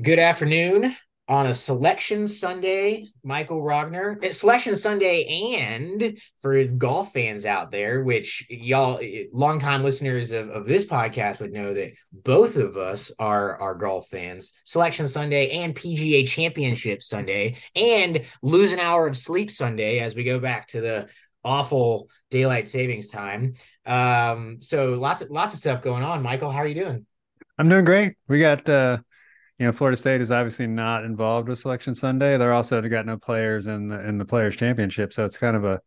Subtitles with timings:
[0.00, 0.94] Good afternoon
[1.26, 4.32] on a selection Sunday, Michael Rogner.
[4.32, 9.00] Selection Sunday, and for golf fans out there, which y'all,
[9.32, 14.08] longtime listeners of, of this podcast would know that both of us are are golf
[14.08, 14.52] fans.
[14.62, 20.22] Selection Sunday and PGA Championship Sunday, and lose an hour of sleep Sunday as we
[20.22, 21.08] go back to the
[21.42, 23.54] awful daylight savings time.
[23.84, 26.22] Um, so lots of lots of stuff going on.
[26.22, 27.04] Michael, how are you doing?
[27.58, 28.14] I'm doing great.
[28.28, 28.98] We got uh
[29.58, 32.36] you know, Florida State is obviously not involved with Selection Sunday.
[32.38, 35.64] They're also got no players in the in the Players Championship, so it's kind of
[35.64, 35.80] a,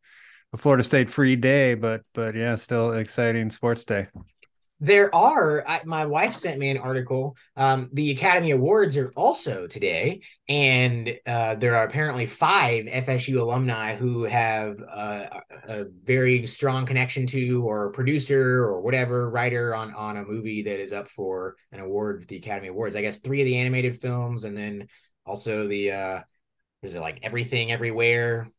[0.53, 1.75] a Florida State free day.
[1.75, 4.07] But but yeah, still exciting sports day.
[4.83, 5.63] There are.
[5.67, 7.37] I, my wife sent me an article.
[7.55, 13.95] Um, the Academy Awards are also today, and uh, there are apparently five FSU alumni
[13.95, 15.27] who have uh,
[15.67, 20.79] a very strong connection to, or producer, or whatever writer on on a movie that
[20.79, 22.95] is up for an award the Academy Awards.
[22.95, 24.87] I guess three of the animated films, and then
[25.27, 26.19] also the uh,
[26.81, 28.49] is it like Everything Everywhere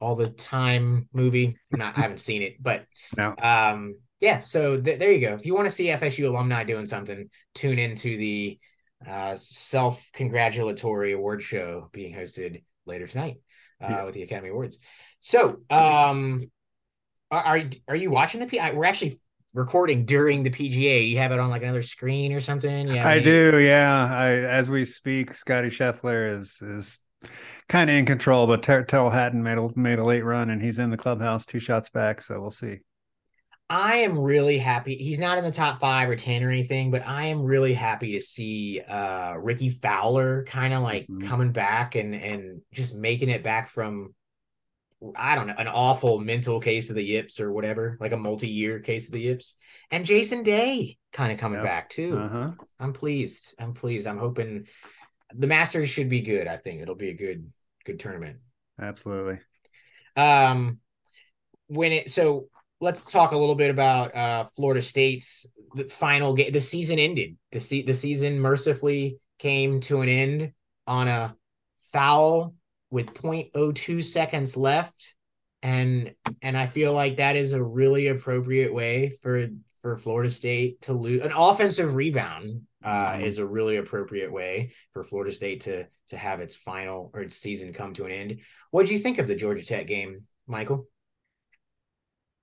[0.00, 1.58] all the time movie?
[1.70, 2.86] Not, I haven't seen it, but
[3.18, 3.34] no.
[3.36, 5.34] um yeah, so th- there you go.
[5.34, 8.58] If you want to see FSU alumni doing something, tune into the
[9.06, 13.36] uh, self congratulatory award show being hosted later tonight
[13.82, 14.04] uh, yeah.
[14.04, 14.78] with the Academy Awards.
[15.20, 16.50] So, um,
[17.30, 18.58] are are you watching the P?
[18.72, 19.20] We're actually
[19.52, 21.08] recording during the PGA.
[21.08, 22.88] You have it on like another screen or something.
[22.88, 23.58] Yeah, I do.
[23.60, 27.00] Yeah, I as we speak, Scottie Scheffler is is
[27.68, 30.62] kind of in control, but Ter- Tyrrell Hatton made a made a late run, and
[30.62, 32.20] he's in the clubhouse, two shots back.
[32.20, 32.80] So we'll see.
[33.70, 34.96] I am really happy.
[34.96, 38.12] He's not in the top five or 10 or anything, but I am really happy
[38.12, 41.26] to see uh Rickie Fowler kind of like mm-hmm.
[41.26, 44.14] coming back and and just making it back from
[45.14, 48.80] I don't know, an awful mental case of the yips or whatever, like a multi-year
[48.80, 49.56] case of the yips.
[49.90, 51.66] And Jason Day kind of coming yep.
[51.66, 52.18] back too.
[52.18, 52.50] Uh-huh.
[52.80, 53.54] I'm pleased.
[53.58, 54.06] I'm pleased.
[54.06, 54.66] I'm hoping
[55.34, 56.46] the Masters should be good.
[56.46, 57.52] I think it'll be a good
[57.84, 58.38] good tournament.
[58.80, 59.40] Absolutely.
[60.16, 60.78] Um
[61.66, 62.48] when it so
[62.80, 65.46] let's talk a little bit about uh, Florida State's
[65.90, 66.52] final game.
[66.52, 67.36] The season ended.
[67.52, 70.52] The se- the season mercifully came to an end
[70.86, 71.36] on a
[71.92, 72.54] foul
[72.90, 75.14] with 0.02 seconds left,
[75.62, 79.48] and and I feel like that is a really appropriate way for
[79.80, 82.62] for Florida State to lose an offensive rebound.
[82.84, 83.24] Uh, mm-hmm.
[83.24, 87.36] is a really appropriate way for Florida State to to have its final or its
[87.36, 88.40] season come to an end.
[88.70, 90.86] What do you think of the Georgia Tech game, Michael?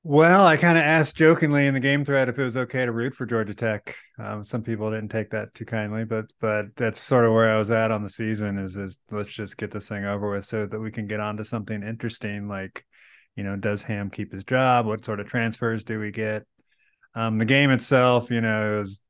[0.07, 2.91] Well, I kind of asked jokingly in the game thread if it was okay to
[2.91, 3.95] root for Georgia Tech.
[4.19, 7.57] Um, some people didn't take that too kindly, but but that's sort of where I
[7.57, 8.59] was at on the season.
[8.59, 11.37] Is is let's just get this thing over with so that we can get on
[11.37, 12.47] to something interesting.
[12.47, 12.85] Like,
[13.35, 14.85] you know, does Ham keep his job?
[14.85, 16.45] What sort of transfers do we get?
[17.15, 19.01] Um, the game itself, you know, was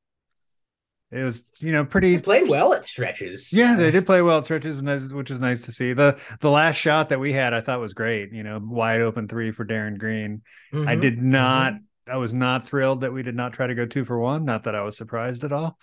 [1.12, 3.54] it was you know pretty they played well at stretches.
[3.54, 4.82] Yeah, they did play well at stretches,
[5.14, 5.94] which is nice to see.
[5.94, 8.34] the The last shot that we had, I thought was great.
[8.34, 10.42] You know, wide open three for Darin Green.
[10.74, 10.88] Mm-hmm.
[10.88, 11.74] I did not.
[11.74, 12.12] Mm-hmm.
[12.12, 14.46] I was not thrilled that we did not try to go two for one.
[14.46, 15.78] Not that I was surprised at all,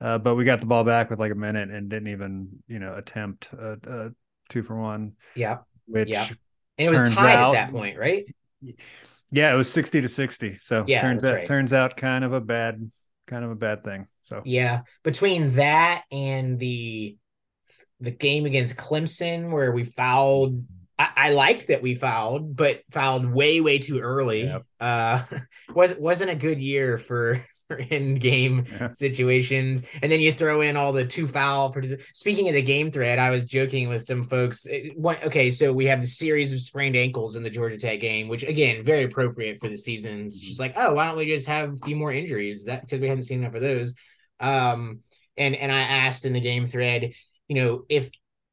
[0.00, 2.78] uh, but we got the ball back with like a minute and didn't even you
[2.78, 4.10] know attempt a, a
[4.48, 5.12] two for one.
[5.34, 6.28] Yeah, which yeah,
[6.78, 8.24] and it was tied out, at that point, right?
[9.30, 10.58] Yeah, it was sixty to sixty.
[10.58, 11.46] So yeah, turns out right.
[11.46, 12.90] turns out kind of a bad
[13.32, 14.06] kind of a bad thing.
[14.22, 17.16] So yeah, between that and the
[18.00, 20.64] the game against Clemson where we fouled.
[20.98, 24.44] I, I like that we fouled, but fouled way way too early.
[24.44, 24.66] Yep.
[24.80, 25.22] Uh,
[25.74, 27.44] was wasn't a good year for
[27.90, 28.92] in game yeah.
[28.92, 29.82] situations.
[30.02, 31.74] And then you throw in all the two foul.
[32.14, 34.66] Speaking of the game thread, I was joking with some folks.
[34.94, 38.28] What, okay, so we have the series of sprained ankles in the Georgia Tech game,
[38.28, 40.26] which again, very appropriate for the season.
[40.26, 42.64] It's just like, oh, why don't we just have a few more injuries?
[42.64, 43.94] That because we haven't seen enough of those.
[44.40, 45.00] Um,
[45.36, 47.12] and and I asked in the game thread,
[47.48, 48.10] you know, if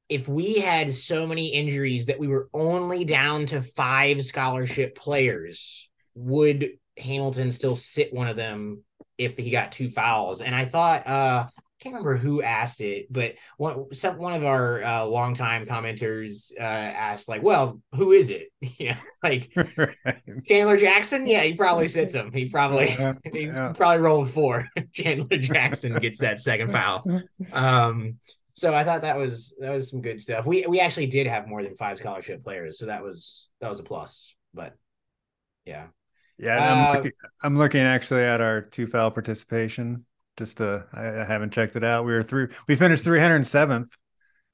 [0.09, 5.89] if we had so many injuries that we were only down to five scholarship players,
[6.15, 8.83] would Hamilton still sit one of them
[9.17, 10.41] if he got two fouls.
[10.41, 14.43] And I thought uh I can't remember who asked it, but one some one of
[14.43, 19.95] our uh, longtime commenters uh, asked like, "Well, who is it?" Yeah, like right.
[20.45, 21.25] Chandler Jackson.
[21.25, 22.33] Yeah, he probably sits him.
[22.33, 23.71] He probably yeah, he's yeah.
[23.71, 24.67] probably rolled four.
[24.91, 27.05] Chandler Jackson gets that second foul.
[27.53, 28.17] Um,
[28.59, 30.45] so I thought that was that was some good stuff.
[30.45, 33.79] We we actually did have more than five scholarship players, so that was that was
[33.79, 34.35] a plus.
[34.53, 34.75] But
[35.65, 35.87] yeah,
[36.37, 36.73] yeah.
[36.73, 37.11] I'm, uh, looking,
[37.41, 40.05] I'm looking actually at our two foul participation
[40.37, 42.05] just to I, I haven't checked it out.
[42.05, 43.89] We were through we finished 307th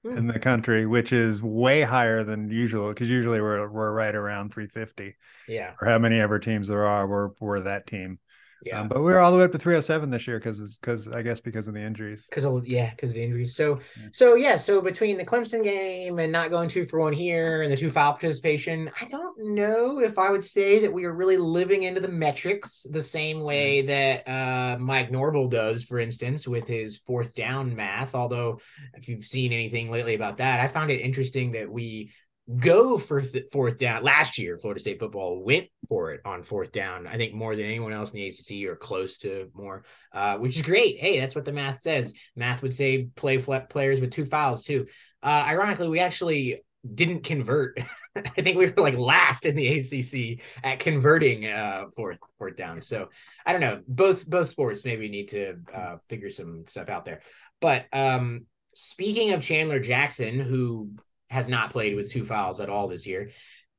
[0.06, 0.18] mm.
[0.18, 4.54] in the country, which is way higher than usual because usually we're we're right around
[4.54, 5.16] 350.
[5.48, 5.74] Yeah.
[5.82, 8.20] Or how many ever teams there are, we're we're that team.
[8.64, 10.80] Yeah, um, but we are all the way up to 307 this year because it's
[10.80, 12.26] because I guess because of the injuries.
[12.30, 13.56] Because of yeah, because of the injuries.
[13.56, 14.08] So yeah.
[14.12, 17.72] so yeah, so between the Clemson game and not going two for one here and
[17.72, 21.38] the two foul participation, I don't know if I would say that we are really
[21.38, 26.68] living into the metrics the same way that uh, Mike Norvell does, for instance, with
[26.68, 28.16] his fourth down math.
[28.16, 28.60] Although
[28.96, 32.12] if you've seen anything lately about that, I found it interesting that we
[32.60, 34.04] go for th- fourth down.
[34.04, 37.08] Last year, Florida State football went for it on fourth down.
[37.08, 39.84] I think more than anyone else in the ACC or close to more,
[40.14, 41.00] uh, which is great.
[41.00, 42.14] Hey, that's what the math says.
[42.36, 44.86] Math would say play players with two fouls too.
[45.24, 46.62] Uh, ironically, we actually
[46.94, 47.80] didn't convert.
[48.16, 52.80] I think we were like last in the ACC at converting uh, fourth fourth down.
[52.80, 53.10] So
[53.46, 53.82] I don't know.
[53.88, 57.22] Both both sports maybe need to uh, figure some stuff out there.
[57.60, 60.92] But um, speaking of Chandler Jackson, who
[61.30, 63.30] has not played with two fouls at all this year.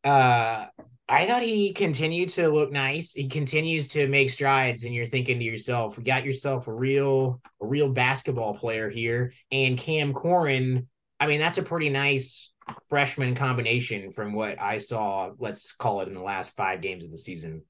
[0.04, 0.66] Uh,
[1.08, 3.12] I thought he continued to look nice.
[3.12, 7.40] He continues to make strides, and you're thinking to yourself, "We got yourself a real,
[7.60, 10.88] a real basketball player here." And Cam Corhen,
[11.20, 12.52] I mean, that's a pretty nice
[12.88, 15.30] freshman combination from what I saw.
[15.38, 17.62] Let's call it in the last five games of the season.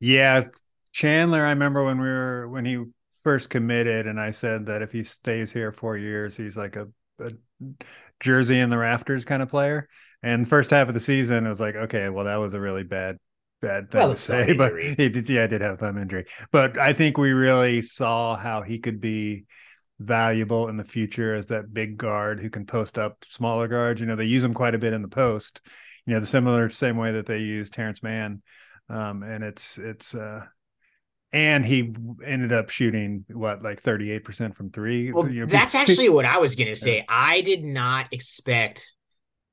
[0.00, 0.48] Yeah,
[0.92, 1.42] Chandler.
[1.42, 2.82] I remember when we were when he
[3.22, 6.88] first committed, and I said that if he stays here four years, he's like a
[7.18, 7.32] a
[8.20, 9.88] jersey in the rafters kind of player.
[10.22, 12.82] And first half of the season, it was like, okay, well, that was a really
[12.82, 13.18] bad,
[13.60, 14.54] bad thing well, to say.
[14.56, 16.26] But he did, yeah, I did have thumb injury.
[16.50, 19.44] But I think we really saw how he could be
[20.00, 24.00] valuable in the future as that big guard who can post up smaller guards.
[24.00, 25.60] You know, they use him quite a bit in the post.
[26.06, 28.42] You know, the similar same way that they use Terrence Mann.
[28.88, 30.44] Um, and it's it's uh
[31.34, 31.92] and he
[32.24, 35.12] ended up shooting what like 38% from three?
[35.12, 37.04] Well, you know, that's actually what i was gonna say.
[37.08, 38.92] I did not expect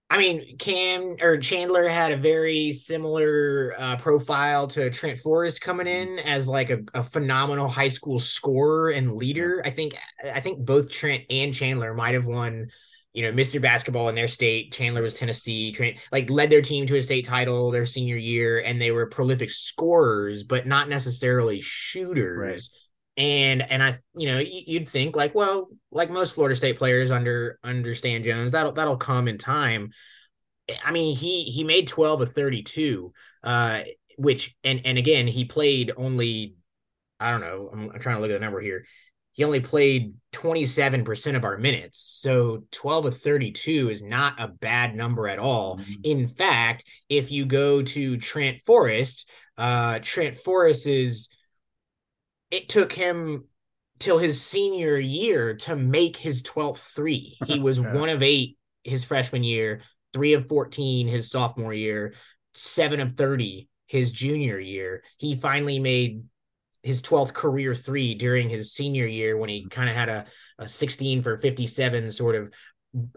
[0.10, 5.88] i mean cam or chandler had a very similar uh, profile to trent forrest coming
[5.88, 6.20] mm-hmm.
[6.20, 9.62] in as like a, a phenomenal high school scorer and leader.
[9.66, 12.68] I think i think both trent and chandler might have won
[13.14, 13.62] you know, Mr.
[13.62, 14.72] Basketball in their state.
[14.72, 18.60] Chandler was Tennessee, train, like led their team to a state title their senior year,
[18.60, 22.38] and they were prolific scorers, but not necessarily shooters.
[22.38, 23.24] Right.
[23.24, 27.60] And and I, you know, you'd think like, well, like most Florida State players under
[27.64, 29.92] under Stan Jones, that'll that'll come in time.
[30.84, 33.12] I mean, he he made twelve of thirty two,
[33.44, 33.82] uh,
[34.18, 36.56] which and and again he played only,
[37.20, 38.86] I don't know, I'm, I'm trying to look at the number here
[39.34, 42.00] he only played 27% of our minutes.
[42.00, 45.78] So 12 of 32 is not a bad number at all.
[45.78, 45.94] Mm-hmm.
[46.04, 51.30] In fact, if you go to Trent Forrest, uh, Trent Forrest is,
[52.50, 53.46] it took him
[54.00, 57.38] till his senior year to make his 12th three.
[57.46, 57.94] He was yeah.
[57.94, 59.82] one of eight his freshman year,
[60.14, 62.16] three of 14 his sophomore year,
[62.54, 65.04] seven of 30 his junior year.
[65.18, 66.24] He finally made
[66.84, 69.70] his 12th career three during his senior year when he mm-hmm.
[69.70, 70.26] kind of had a,
[70.60, 72.52] a 16 for 57 sort of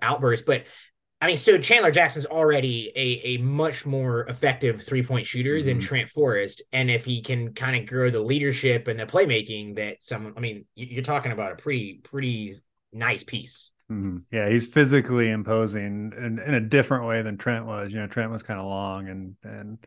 [0.03, 0.47] outburst.
[0.47, 0.65] But
[1.21, 5.67] I mean, so Chandler Jackson's already a, a much more effective three point shooter mm-hmm.
[5.67, 6.63] than Trent Forrest.
[6.73, 10.41] And if he can kind of grow the leadership and the playmaking that someone, I
[10.41, 12.57] mean, you're talking about a pretty, pretty
[12.93, 13.73] nice piece.
[13.91, 14.19] Mm-hmm.
[14.31, 17.93] Yeah, he's physically imposing in, in a different way than Trent was.
[17.93, 19.79] You know, Trent was kind of long and, and,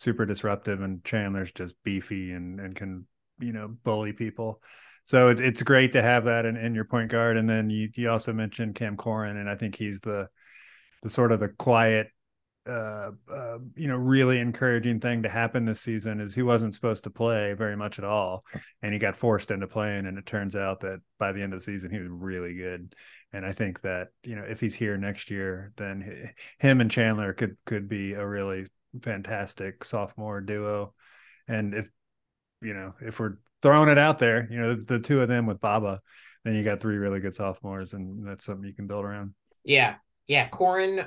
[0.00, 3.06] super disruptive and Chandler's just beefy and and can
[3.40, 4.62] you know bully people.
[5.06, 7.36] So it, it's great to have that in, in your point guard.
[7.36, 10.28] And then you you also mentioned Cam Corhen, and I think he's the
[11.02, 12.08] the sort of the quiet
[12.66, 17.04] uh, uh, you know, really encouraging thing to happen this season is he wasn't supposed
[17.04, 18.44] to play very much at all,
[18.82, 20.06] and he got forced into playing.
[20.06, 22.94] And it turns out that by the end of the season, he was really good.
[23.32, 26.90] And I think that you know, if he's here next year, then he, him and
[26.90, 28.66] Chandler could could be a really
[29.02, 30.94] fantastic sophomore duo.
[31.48, 31.90] And if
[32.62, 35.60] you know, if we're throwing it out there, you know, the two of them with
[35.60, 36.00] Baba,
[36.44, 39.34] then you got three really good sophomores, and that's something you can build around.
[39.64, 40.48] Yeah, yeah.
[40.48, 41.02] Corhen, uh,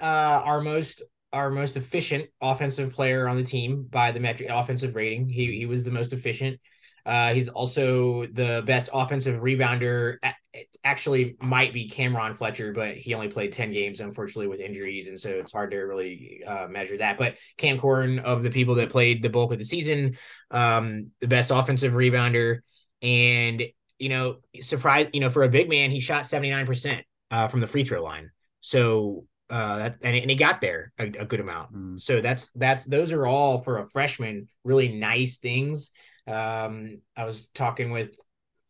[0.45, 5.27] our most our most efficient offensive player on the team by the metric offensive rating.
[5.27, 6.59] He he was the most efficient.
[7.05, 10.17] Uh, he's also the best offensive rebounder.
[10.53, 15.07] It actually might be Cameron Fletcher, but he only played 10 games, unfortunately, with injuries.
[15.07, 17.17] And so it's hard to really uh, measure that.
[17.17, 20.17] But Cam Corhen, of the people that played the bulk of the season,
[20.51, 22.59] um, the best offensive rebounder.
[23.01, 23.63] And,
[23.97, 27.67] you know, surprise, you know, for a big man, he shot 79% uh, from the
[27.67, 28.29] free throw line.
[28.61, 31.73] So uh, that, and, and he got there a, a good amount.
[31.73, 32.01] Mm.
[32.01, 35.91] So that's that's those are all for a freshman really nice things.
[36.25, 38.15] Um, I was talking with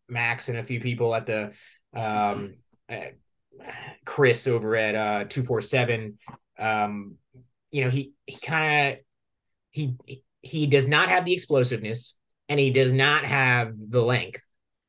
[0.09, 1.53] Max and a few people at the
[1.95, 2.55] um,
[2.89, 3.11] uh,
[4.05, 6.17] Chris over at uh, two four seven.
[6.57, 7.15] Um,
[7.71, 8.99] you know he he kind of
[9.71, 9.95] he
[10.41, 12.15] he does not have the explosiveness
[12.49, 14.41] and he does not have the length.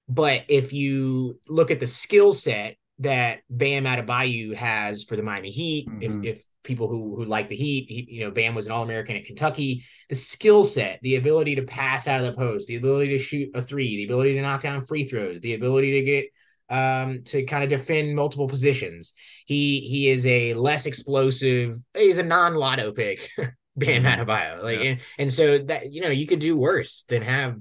[0.08, 5.50] But if you look at the skill set that Bam Adebayo has for the Miami
[5.50, 5.88] Heat.
[5.88, 6.02] Mm-hmm.
[6.02, 8.82] If if people who who like the Heat, he, you know, Bam was an All
[8.82, 9.84] American at Kentucky.
[10.08, 13.50] The skill set, the ability to pass out of the post, the ability to shoot
[13.54, 16.26] a three, the ability to knock down free throws, the ability to get
[16.70, 19.14] um to kind of defend multiple positions.
[19.46, 21.76] He he is a less explosive.
[21.96, 23.30] He's a non lotto pick.
[23.76, 24.06] Bam mm-hmm.
[24.06, 24.62] Adebayo.
[24.62, 24.84] Like yeah.
[24.84, 27.56] and, and so that you know you could do worse than have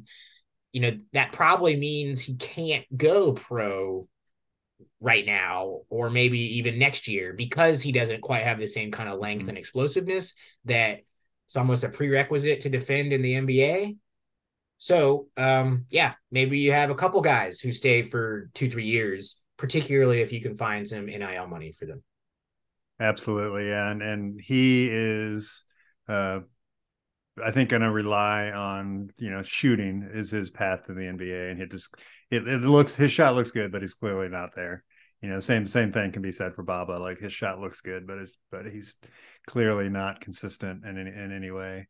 [0.72, 4.08] you know that probably means he can't go pro
[5.04, 9.10] right now or maybe even next year because he doesn't quite have the same kind
[9.10, 9.50] of length mm-hmm.
[9.50, 10.34] and explosiveness
[10.64, 11.02] that
[11.46, 13.98] it's almost a prerequisite to defend in the NBA.
[14.78, 19.42] So, um, yeah, maybe you have a couple guys who stay for two, three years,
[19.58, 22.02] particularly if you can find some NIL money for them.
[22.98, 25.64] Absolutely, yeah, and and he is,
[26.08, 26.40] uh,
[27.44, 31.52] I think, going to rely on you know shooting is his path to the NBA,
[31.52, 31.96] and he just
[32.30, 34.84] it, it looks his shot looks good, but he's clearly not there
[35.24, 37.00] you know, same same thing can be said for Baba.
[37.00, 38.98] Like his shot looks good, but his but he's
[39.48, 41.88] clearly not consistent in any in any way.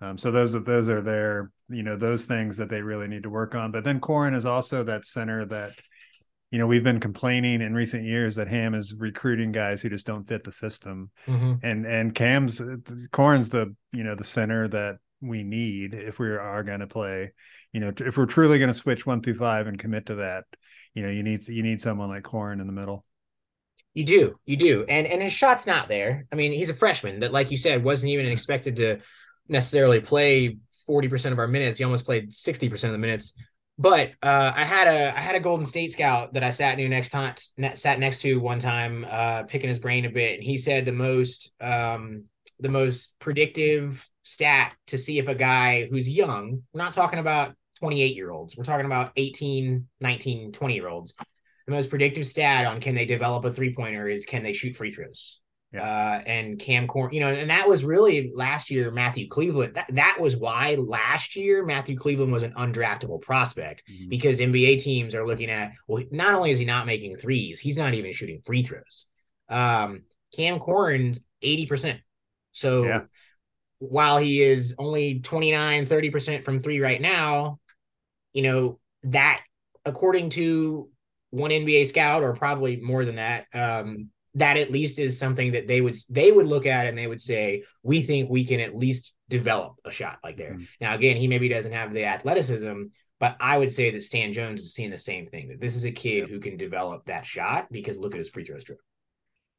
[0.00, 3.24] Um, so those are those are their you know those things that they really need
[3.24, 3.72] to work on.
[3.72, 5.72] But then Corhen is also that center that
[6.52, 10.06] you know we've been complaining in recent years that Ham is recruiting guys who just
[10.06, 11.54] don't fit the system, mm-hmm.
[11.64, 12.62] and and Cam's
[13.10, 17.32] Corin's the you know the center that we need if we are going to play.
[17.72, 20.44] You know, if we're truly going to switch one through five and commit to that,
[20.94, 23.04] you know you need you need someone like Corhen in the middle.
[23.94, 26.26] You do, you do, and and his shot's not there.
[26.32, 28.98] I mean, he's a freshman that, like you said, wasn't even expected to
[29.48, 31.78] necessarily play forty percent of our minutes.
[31.78, 33.34] He almost played sixty percent of the minutes.
[33.80, 36.88] But uh, I had a I had a Golden State scout that I sat near
[36.88, 37.34] next time
[37.74, 40.92] sat next to one time, uh, picking his brain a bit, and he said the
[40.92, 42.24] most um,
[42.60, 47.54] the most predictive stat to see if a guy who's young, we're not talking about
[47.78, 48.56] 28 year olds.
[48.56, 51.14] We're talking about 18, 19, 20 year olds.
[51.66, 54.76] The most predictive stat on can they develop a three pointer is can they shoot
[54.76, 55.40] free throws?
[55.72, 55.82] Yeah.
[55.82, 59.74] Uh, and Cam Corhen, you know, and that was really last year, Matthew Cleveland.
[59.74, 64.08] That, that was why last year Matthew Cleveland was an undraftable prospect mm-hmm.
[64.08, 67.76] because NBA teams are looking at, well, not only is he not making threes, he's
[67.76, 69.06] not even shooting free throws.
[69.50, 72.00] Um, Cam Corhen's 80%.
[72.52, 73.00] So yeah.
[73.78, 77.58] while he is only 29, 30% from three right now,
[78.32, 79.42] you know, that
[79.84, 80.88] according to
[81.30, 85.66] one NBA scout or probably more than that, um, that at least is something that
[85.66, 88.76] they would they would look at and they would say, we think we can at
[88.76, 90.52] least develop a shot like there.
[90.52, 90.64] Mm-hmm.
[90.80, 92.84] Now, again, he maybe doesn't have the athleticism,
[93.20, 95.84] but I would say that Stan Jones is seeing the same thing that this is
[95.84, 98.80] a kid who can develop that shot because look at his free throw stroke.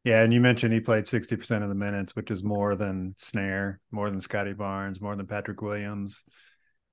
[0.04, 3.82] Yeah, and you mentioned he played 60% of the minutes, which is more than Snare,
[3.92, 6.24] more than Scottie Barnes, more than Patrick Williams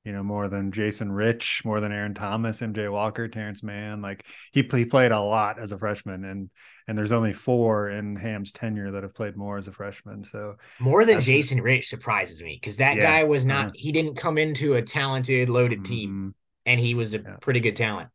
[0.07, 4.03] you know, more than Jason Rich, more than Aaron Thomas, MJ Walker, Terrence Mann.
[4.03, 6.49] Like he, he played a lot as a freshman, and
[6.87, 10.23] and there's only four in Ham's tenure that have played more as a freshman.
[10.23, 13.67] So more than Jason Rich surprises me because that yeah, guy was not.
[13.67, 16.35] Uh, he didn't come into a talented, loaded team, mm,
[16.71, 17.37] and he was a yeah.
[17.41, 18.09] pretty good talent.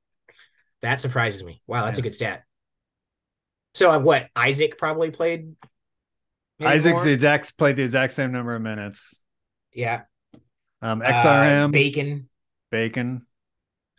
[0.82, 1.62] That surprises me.
[1.68, 2.04] Wow, that's yeah.
[2.04, 2.44] a good stat.
[3.74, 4.30] So uh, what?
[4.36, 5.56] Isaac probably played.
[6.60, 9.24] Isaac's the exact played the exact same number of minutes.
[9.74, 10.04] Yeah.
[10.82, 12.30] Um, XRM, uh, Bacon,
[12.72, 13.26] Bacon,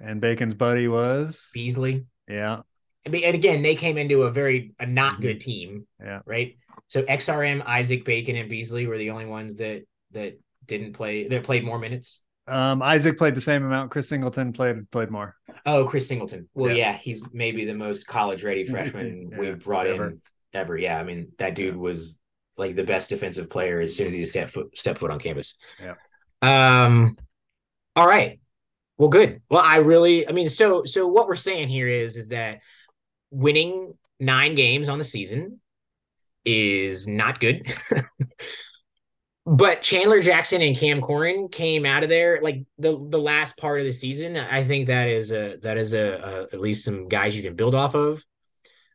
[0.00, 2.06] and Bacon's buddy was Beasley.
[2.28, 2.62] Yeah,
[3.04, 5.22] and, again, they came into a very a not mm-hmm.
[5.22, 5.86] good team.
[6.00, 6.56] Yeah, right.
[6.88, 11.44] So XRM, Isaac, Bacon, and Beasley were the only ones that that didn't play that
[11.44, 12.24] played more minutes.
[12.46, 13.90] Um, Isaac played the same amount.
[13.90, 15.36] Chris Singleton played played more.
[15.64, 16.48] Oh, Chris Singleton.
[16.54, 20.08] Well, yeah, yeah he's maybe the most college ready freshman yeah, we've brought ever.
[20.08, 20.22] in
[20.52, 20.76] ever.
[20.76, 22.18] Yeah, I mean that dude was
[22.56, 25.56] like the best defensive player as soon as he stepped foot stepped foot on campus.
[25.80, 25.94] Yeah.
[26.42, 27.16] Um,
[27.94, 28.40] all right.
[28.98, 29.40] Well, good.
[29.48, 32.60] Well, I really, I mean, so so what we're saying here is is that
[33.30, 35.60] winning nine games on the season
[36.44, 37.72] is not good.
[39.44, 43.80] but Chandler Jackson and Cam Corhen came out of there like the the last part
[43.80, 44.36] of the season.
[44.36, 47.56] I think that is a that is a, a at least some guys you can
[47.56, 48.24] build off of.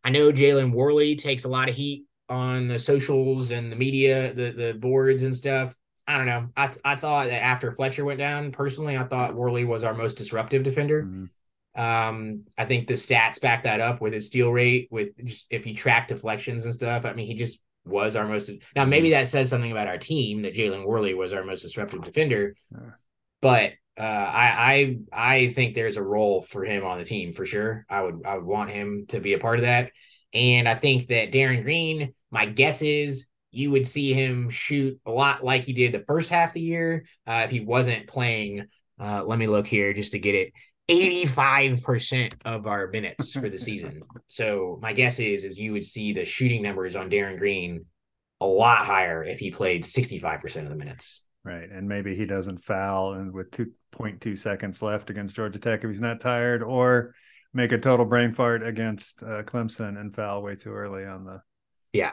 [0.03, 4.33] I know Jalen Warley takes a lot of heat on the socials and the media,
[4.33, 5.75] the the boards and stuff.
[6.07, 6.47] I don't know.
[6.55, 10.15] I I thought that after Fletcher went down, personally, I thought Warley was our most
[10.15, 11.03] disruptive defender.
[11.03, 11.25] Mm-hmm.
[11.81, 15.65] Um, I think the stats back that up with his steal rate, with just if
[15.65, 17.05] he tracked deflections and stuff.
[17.05, 20.43] I mean, he just was our most now maybe that says something about our team
[20.43, 22.53] that Jalen Warley was our most disruptive defender,
[23.41, 27.45] but uh, I I I think there's a role for him on the team for
[27.45, 27.85] sure.
[27.89, 29.91] I would I would want him to be a part of that,
[30.33, 32.13] and I think that Darin Green.
[32.29, 36.29] My guess is you would see him shoot a lot like he did the first
[36.29, 38.65] half of the year uh, if he wasn't playing.
[38.99, 40.51] Uh, let me look here just to get it.
[40.89, 44.03] 85% of our minutes for the season.
[44.27, 47.85] So my guess is is you would see the shooting numbers on Darin Green
[48.39, 51.23] a lot higher if he played 65% of the minutes.
[51.43, 51.69] Right.
[51.69, 56.01] And maybe he doesn't foul and with 2.2 seconds left against Georgia Tech if he's
[56.01, 57.15] not tired or
[57.53, 61.41] make a total brain fart against uh, Clemson and foul way too early on the
[61.93, 62.11] Yeah.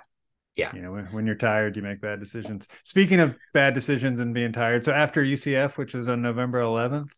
[0.57, 0.71] Yeah.
[0.73, 2.69] You know, when, when, you're tired, you make bad decisions.
[2.85, 7.11] Speaking of bad decisions and being tired, so after UCF, which was on November 11th,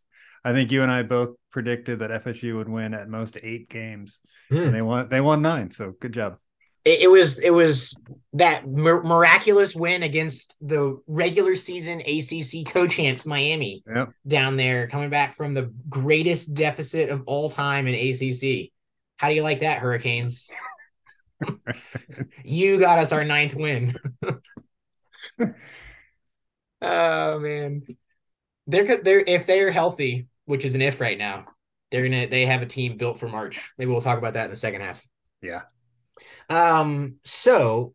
[0.46, 4.20] I think you and I both predicted that FSU would win at most eight games,
[4.48, 4.66] mm.
[4.66, 5.08] and they won.
[5.08, 5.72] They won nine.
[5.72, 6.38] So good job.
[6.84, 8.00] It, it was it was
[8.34, 14.10] that mir- miraculous win against the regular season ACC co-champs Miami yep.
[14.24, 18.70] down there, coming back from the greatest deficit of all time in ACC.
[19.16, 20.48] How do you like that, Hurricanes?
[22.44, 23.96] you got us our ninth win.
[26.82, 27.82] oh man,
[28.68, 31.46] they're they're if they're healthy, which is an if right now.
[31.90, 33.70] They're gonna they have a team built for March.
[33.78, 35.04] Maybe we'll talk about that in the second half.
[35.42, 35.62] Yeah.
[36.48, 37.16] Um.
[37.24, 37.94] So,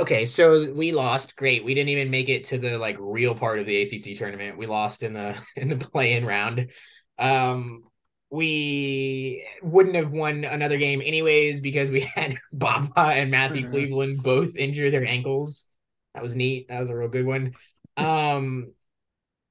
[0.00, 0.24] okay.
[0.24, 1.36] So we lost.
[1.36, 1.64] Great.
[1.64, 4.56] We didn't even make it to the like real part of the ACC tournament.
[4.56, 6.70] We lost in the in the play-in round.
[7.18, 7.84] Um.
[8.30, 13.70] We wouldn't have won another game anyways because we had Baba and Matthew mm-hmm.
[13.70, 15.68] Cleveland both injure their ankles.
[16.14, 16.68] That was neat.
[16.68, 17.52] That was a real good one.
[17.96, 18.72] Um.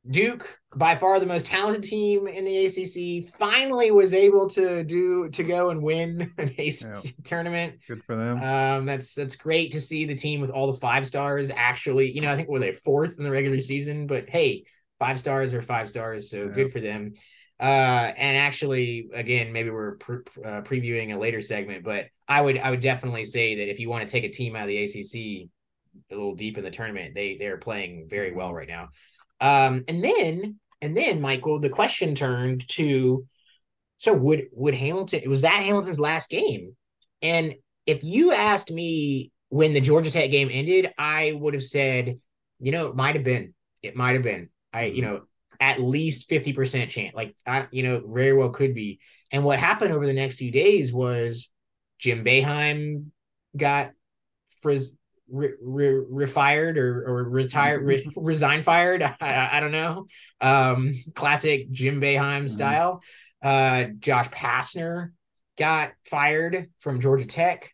[0.09, 5.29] Duke, by far the most talented team in the ACC, finally was able to do
[5.29, 7.13] to go and win an ACC yep.
[7.23, 7.75] tournament.
[7.87, 8.43] Good for them.
[8.43, 12.11] Um, that's that's great to see the team with all the five stars actually.
[12.11, 14.65] You know, I think were they fourth in the regular season, but hey,
[14.99, 16.53] five stars are five stars, so yep.
[16.53, 17.13] good for them.
[17.59, 22.57] Uh, and actually, again, maybe we're pre- uh, previewing a later segment, but I would
[22.57, 24.83] I would definitely say that if you want to take a team out of the
[24.83, 25.49] ACC
[26.11, 28.89] a little deep in the tournament, they they're playing very well right now.
[29.41, 33.25] Um, and then and then Michael, the question turned to
[33.97, 36.75] so would would Hamilton was that Hamilton's last game?
[37.21, 42.19] And if you asked me when the Georgia Tech game ended, I would have said,
[42.59, 43.53] you know, it might have been.
[43.81, 44.49] It might have been.
[44.73, 45.21] I, you know,
[45.59, 47.13] at least 50% chance.
[47.13, 48.99] Like I, you know, very well could be.
[49.31, 51.49] And what happened over the next few days was
[51.99, 53.05] Jim Boeheim
[53.55, 53.91] got
[54.61, 54.91] frizz
[55.33, 59.01] re, re, refired or or retired re, resign fired?
[59.21, 60.05] I, I, don't know.
[60.39, 62.47] Um classic jim Boeheim mm-hmm.
[62.47, 63.01] style.
[63.41, 65.11] Uh josh pastner
[65.57, 67.71] got fired from georgia tech.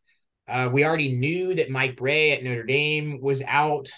[0.48, 3.90] Uh we already knew that mike Brey at notre dame was out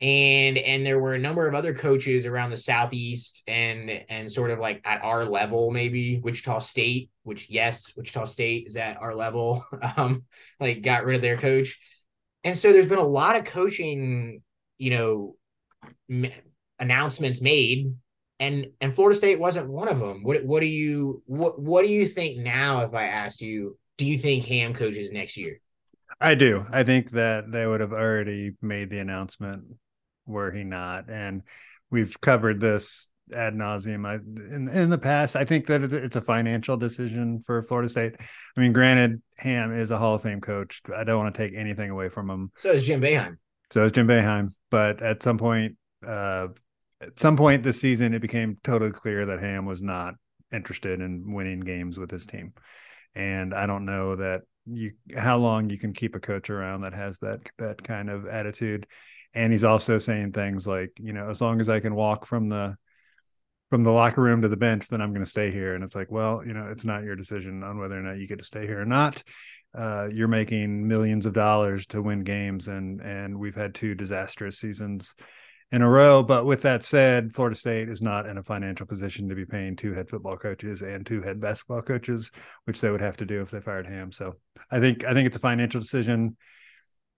[0.00, 4.50] and and there were a number of other coaches around the southeast and and sort
[4.50, 9.14] of like at our level maybe wichita state which yes wichita state is at our
[9.14, 9.64] level.
[9.96, 10.24] Um
[10.58, 11.78] like got rid of their coach
[12.44, 14.42] and so there's been a lot of coaching,
[14.78, 15.36] you know,
[16.10, 16.32] m-
[16.78, 17.94] announcements made,
[18.38, 20.22] and and Florida State wasn't one of them.
[20.22, 22.80] What what do you what what do you think now?
[22.80, 25.60] If I asked you, do you think Ham coaches next year?
[26.20, 26.64] I do.
[26.70, 29.64] I think that they would have already made the announcement
[30.26, 31.42] were he not, and
[31.90, 34.06] we've covered this ad nauseum.
[34.06, 34.14] I
[34.54, 38.16] in in the past, I think that it's a financial decision for Florida State.
[38.18, 40.82] I mean, granted, Ham is a Hall of Fame coach.
[40.94, 42.50] I don't want to take anything away from him.
[42.56, 43.36] So is Jim Boeheim.
[43.70, 44.50] So is Jim Boeheim.
[44.70, 46.48] But at some point, uh,
[47.00, 50.14] at some point this season, it became totally clear that Ham was not
[50.52, 52.52] interested in winning games with his team.
[53.14, 56.94] And I don't know that you how long you can keep a coach around that
[56.94, 58.86] has that that kind of attitude.
[59.32, 62.48] And he's also saying things like, you know, as long as I can walk from
[62.48, 62.76] the
[63.70, 65.74] from the locker room to the bench, then I'm going to stay here.
[65.74, 68.26] And it's like, well, you know, it's not your decision on whether or not you
[68.26, 69.22] get to stay here or not.
[69.72, 74.58] Uh, you're making millions of dollars to win games, and and we've had two disastrous
[74.58, 75.14] seasons
[75.70, 76.24] in a row.
[76.24, 79.76] But with that said, Florida State is not in a financial position to be paying
[79.76, 82.32] two head football coaches and two head basketball coaches,
[82.64, 84.10] which they would have to do if they fired him.
[84.10, 84.34] So
[84.70, 86.36] I think I think it's a financial decision.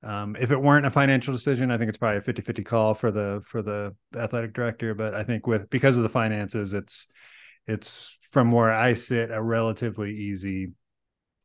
[0.04, 3.10] Um, if it weren't a financial decision, I think it's probably a 50-50 call for
[3.10, 4.94] the for the athletic director.
[4.94, 7.06] But I think with because of the finances, it's
[7.66, 10.72] it's from where I sit a relatively easy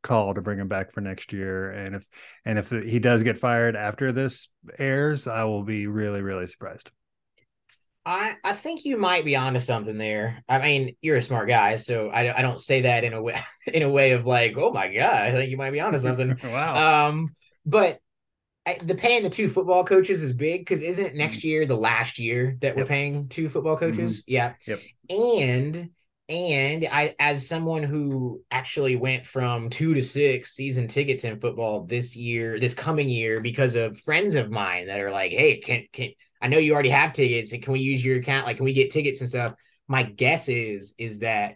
[0.02, 1.72] call to bring him back for next year.
[1.72, 2.08] And if
[2.46, 4.48] and if the, he does get fired after this
[4.80, 6.90] airs, I will be really really surprised.
[8.08, 10.42] I, I think you might be onto something there.
[10.48, 13.38] I mean, you're a smart guy, so I, I don't say that in a way
[13.68, 16.38] in a way of like, oh my god, I think you might be onto something.
[16.44, 17.10] wow.
[17.10, 18.00] Um, but
[18.76, 22.58] the paying the two football coaches is big because isn't next year the last year
[22.62, 24.22] that we're paying two football coaches?
[24.22, 24.32] Mm-hmm.
[24.34, 24.54] Yeah.
[24.66, 24.80] Yep.
[25.10, 25.90] And
[26.30, 31.86] and I, as someone who actually went from two to six season tickets in football
[31.86, 35.86] this year, this coming year, because of friends of mine that are like, "Hey, can
[35.94, 36.10] can
[36.42, 38.46] I know you already have tickets, and can we use your account?
[38.46, 39.54] Like, can we get tickets and stuff?"
[39.88, 41.56] My guess is is that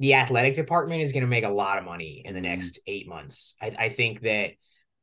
[0.00, 3.08] the athletic department is going to make a lot of money in the next eight
[3.08, 3.56] months.
[3.62, 4.52] I, I think that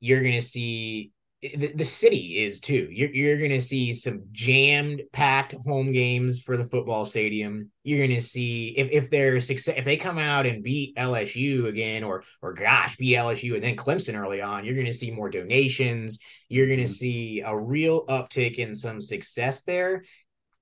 [0.03, 2.89] you're going to see the, the city is too.
[2.91, 7.71] You're, you're going to see some jammed, packed home games for the football stadium.
[7.83, 11.67] You're going to see if, if they're success, if they come out and beat LSU
[11.67, 15.09] again, or or gosh, beat LSU and then Clemson early on, you're going to see
[15.09, 16.19] more donations.
[16.49, 16.91] You're going to mm-hmm.
[16.91, 20.03] see a real uptick in some success there.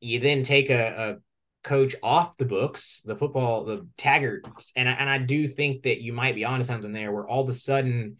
[0.01, 4.91] You then take a, a coach off the books, the football, the Taggart, and I,
[4.93, 7.53] and I do think that you might be onto something there, where all of a
[7.53, 8.17] sudden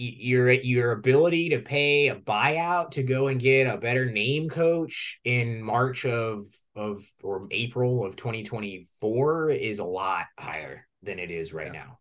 [0.00, 5.20] your your ability to pay a buyout to go and get a better name coach
[5.24, 11.52] in March of of or April of 2024 is a lot higher than it is
[11.52, 11.84] right yeah.
[11.84, 11.98] now.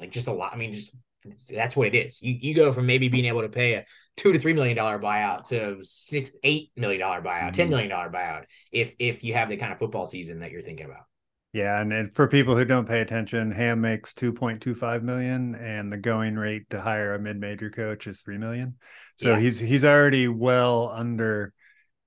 [0.00, 0.54] Like just a lot.
[0.54, 0.94] I mean, just
[1.48, 2.22] that's what it is.
[2.22, 4.98] You you go from maybe being able to pay a two to three million dollar
[4.98, 7.52] buyout to six eight million dollar buyout, mm-hmm.
[7.52, 10.62] ten million dollar buyout if if you have the kind of football season that you're
[10.62, 11.04] thinking about.
[11.52, 15.96] Yeah, and, and for people who don't pay attention, Ham makes 2.25 million and the
[15.96, 18.74] going rate to hire a mid-major coach is 3 million.
[19.16, 19.40] So yeah.
[19.40, 21.54] he's he's already well under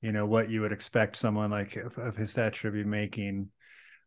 [0.02, 3.50] you know what you would expect someone like of, of his stature to be making.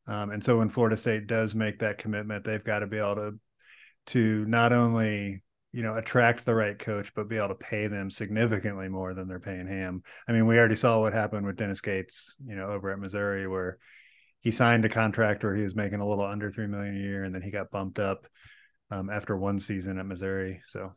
[0.06, 3.16] Um, and so when Florida State does make that commitment, they've got to be able
[3.16, 3.32] to
[4.06, 5.42] to not only
[5.72, 9.28] you know attract the right coach but be able to pay them significantly more than
[9.28, 10.02] they're paying Ham.
[10.28, 13.46] I mean, we already saw what happened with Dennis Gates, you know, over at Missouri
[13.46, 13.78] where
[14.42, 17.24] he signed a contract where he was making a little under three million a year,
[17.24, 18.26] and then he got bumped up
[18.90, 20.60] um, after one season at Missouri.
[20.66, 20.92] So,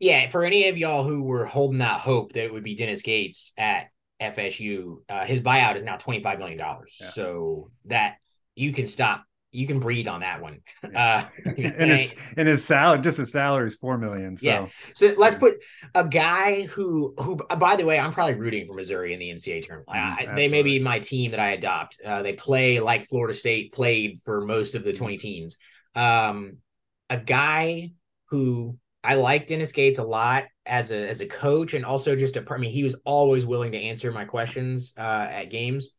[0.00, 3.02] yeah, for any of y'all who were holding that hope that it would be Dennis
[3.02, 6.96] Gates at FSU, uh, his buyout is now twenty five million dollars.
[7.00, 7.10] Yeah.
[7.10, 8.16] So that
[8.54, 9.24] you can stop
[9.56, 10.60] you can breathe on that one.
[10.96, 14.36] Uh, and his and his salary, just his salary is four million.
[14.36, 14.46] So.
[14.46, 14.66] Yeah.
[14.94, 15.56] So let's put
[15.94, 17.36] a guy who who.
[17.36, 19.88] By the way, I'm probably rooting for Missouri in the NCAA tournament.
[19.90, 22.00] Mm, they may be my team that I adopt.
[22.04, 25.58] Uh, they play like Florida State played for most of the 20 teens.
[25.94, 26.58] Um,
[27.10, 27.92] a guy
[28.30, 32.36] who I like Dennis Gates a lot as a as a coach and also just
[32.36, 32.44] a.
[32.48, 35.90] I mean, he was always willing to answer my questions uh, at games.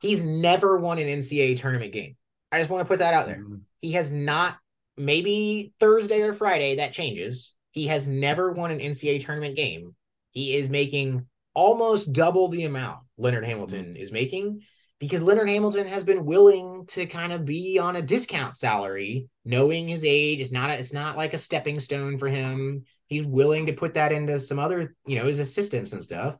[0.00, 2.16] He's never won an NCAA tournament game.
[2.52, 3.38] I just want to put that out there.
[3.38, 3.56] Mm-hmm.
[3.80, 4.58] He has not,
[4.96, 7.54] maybe Thursday or Friday, that changes.
[7.72, 9.96] He has never won an NCAA tournament game.
[10.30, 13.96] He is making almost double the amount Leonard Hamilton mm-hmm.
[13.96, 14.60] is making
[14.98, 19.88] because Leonard Hamilton has been willing to kind of be on a discount salary, knowing
[19.88, 20.38] his age.
[20.38, 22.84] It's not a, it's not like a stepping stone for him.
[23.08, 26.36] He's willing to put that into some other, you know, his assistants and stuff.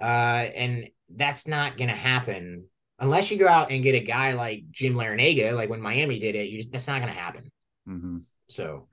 [0.00, 0.04] Uh,
[0.54, 2.66] and that's not going to happen
[2.98, 6.34] unless you go out and get a guy like Jim Larrañaga, like when Miami did
[6.34, 7.50] it, you just that's not going to happen.
[7.88, 8.18] Mm-hmm.
[8.48, 8.88] So,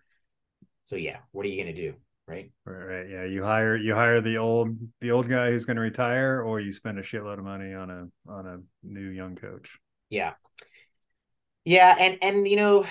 [0.86, 1.94] so yeah, what are you going to do?
[2.28, 2.52] Right.
[2.66, 3.10] Right.
[3.10, 3.26] Yeah.
[3.26, 6.72] You hire you hire the old the old guy who's going to retire, or you
[6.72, 9.80] spend a shitload of money on a on a new young coach.
[10.10, 10.34] Yeah.
[11.64, 12.86] Yeah, and and you know,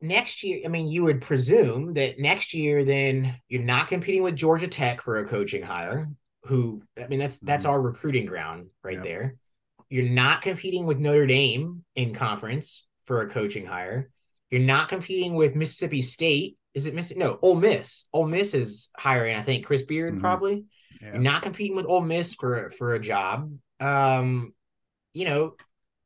[0.00, 4.36] next year, I mean, you would presume that next year, then you're not competing with
[4.36, 6.08] Georgia Tech for a coaching hire.
[6.44, 7.72] Who I mean, that's that's mm-hmm.
[7.72, 9.02] our recruiting ground right yep.
[9.02, 9.36] there.
[9.94, 14.10] You're not competing with Notre Dame in conference for a coaching hire.
[14.50, 16.56] You're not competing with Mississippi State.
[16.74, 17.14] Is it Miss?
[17.14, 18.06] No, Ole Miss.
[18.12, 19.36] Ole Miss is hiring.
[19.36, 20.20] I think Chris Beard mm-hmm.
[20.20, 20.64] probably.
[21.00, 21.12] Yeah.
[21.12, 23.56] You're not competing with Ole Miss for for a job.
[23.78, 24.52] Um,
[25.12, 25.54] you know,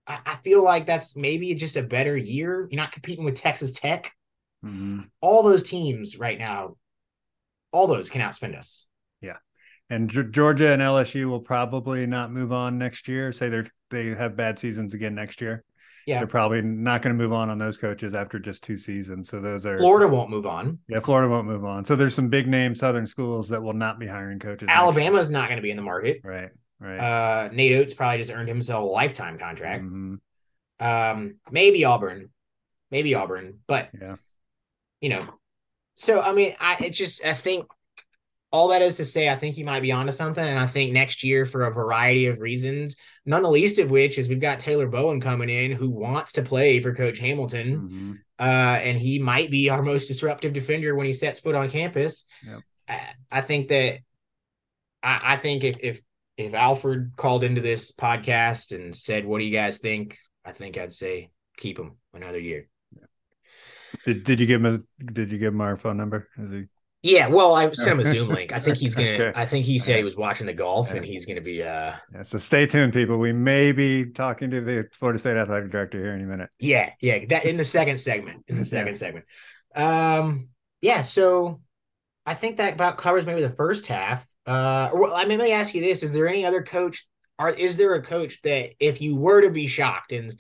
[0.07, 2.69] I, I, feel like that's maybe just a better year.
[2.71, 4.13] You're not competing with Texas Tech.
[4.63, 5.01] Mm-hmm.
[5.23, 6.77] All those teams right now,
[7.73, 8.87] all those can outspend us.
[9.91, 13.33] And G- Georgia and LSU will probably not move on next year.
[13.33, 15.65] Say they're they have bad seasons again next year.
[16.07, 19.29] Yeah, they're probably not going to move on on those coaches after just two seasons.
[19.29, 20.79] So those are Florida won't move on.
[20.89, 21.85] Yeah, Florida won't move on.
[21.85, 24.69] So there's some big name Southern schools that will not be hiring coaches.
[24.71, 26.21] Alabama's not going to be in the market.
[26.25, 26.51] Right.
[26.81, 26.99] Right.
[26.99, 29.85] Uh, Nate Oats probably just earned himself a lifetime contract.
[29.85, 30.15] Mm-hmm.
[30.81, 32.31] Um, maybe Auburn,
[32.91, 34.17] maybe Auburn, but yeah,
[35.01, 35.27] you know.
[35.97, 37.67] So I mean, I it just I think
[38.51, 40.45] all that is to say, I think he might be onto something.
[40.45, 44.17] And I think next year, for a variety of reasons, none the least of which
[44.17, 47.77] is we've got Taylor Bowen coming in who wants to play for Coach Hamilton.
[47.77, 48.13] Mm-hmm.
[48.39, 52.25] Uh, and he might be our most disruptive defender when he sets foot on campus.
[52.47, 52.61] Yep.
[52.89, 53.99] I, I, think that
[55.03, 56.03] I, I think if, if
[56.37, 60.79] if Alford called into this podcast and said, "What do you guys think?" I think
[60.79, 62.69] I'd say keep him another year.
[64.07, 66.29] Did, did you give him a, did you give him our phone number?
[66.39, 66.67] Is he
[67.03, 68.53] yeah, well, I sent him a Zoom link.
[68.53, 69.11] I think he's gonna.
[69.11, 69.33] Okay.
[69.35, 71.63] I think he said he was watching the golf, and he's gonna be.
[71.63, 73.19] uh yeah, So stay tuned, people.
[73.19, 76.51] We may be talking to the Florida State athletic director here in a minute.
[76.59, 77.25] Yeah, yeah.
[77.29, 78.45] That in the second segment.
[78.49, 78.99] In the second yeah.
[78.99, 79.25] segment.
[79.77, 80.49] Um.
[80.81, 81.03] Yeah.
[81.03, 81.61] So,
[82.27, 84.27] I think that about covers maybe the first half.
[84.45, 84.91] Uh.
[84.93, 87.07] Well, I mean, let me ask you this: Is there any other coach?
[87.39, 90.35] Are is there a coach that if you were to be shocked and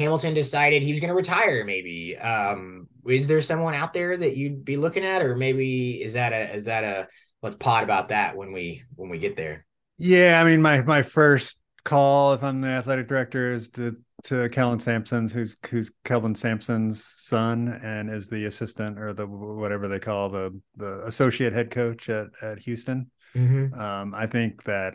[0.00, 1.64] Hamilton decided he was going to retire.
[1.64, 6.14] Maybe um, is there someone out there that you'd be looking at, or maybe is
[6.14, 7.08] that a is that a
[7.42, 9.66] let's pod about that when we when we get there?
[9.98, 14.48] Yeah, I mean my my first call if I'm the athletic director is to to
[14.48, 19.98] Kellen Sampson's who's who's Kelvin Sampson's son and is the assistant or the whatever they
[19.98, 23.10] call the the associate head coach at at Houston.
[23.34, 23.78] Mm-hmm.
[23.78, 24.94] Um, I think that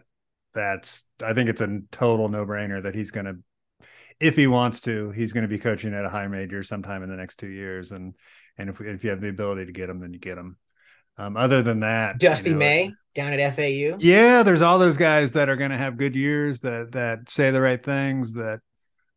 [0.53, 3.37] that's I think it's a total no brainer that he's going to
[4.19, 7.10] if he wants to, he's going to be coaching at a high major sometime in
[7.10, 7.91] the next two years.
[7.91, 8.15] And
[8.58, 10.58] and if if you have the ability to get him, then you get him.
[11.17, 13.97] Um, other than that, Dusty you know, May down at FAU.
[13.99, 17.51] Yeah, there's all those guys that are going to have good years that that say
[17.51, 18.60] the right things that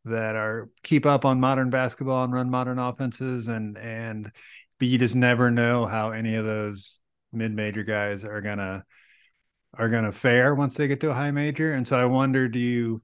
[0.04, 4.30] that are keep up on modern basketball and run modern offenses and and
[4.78, 7.00] but you just never know how any of those
[7.32, 8.84] mid-major guys are gonna
[9.74, 11.72] are gonna fare once they get to a high major.
[11.72, 13.02] And so I wonder, do you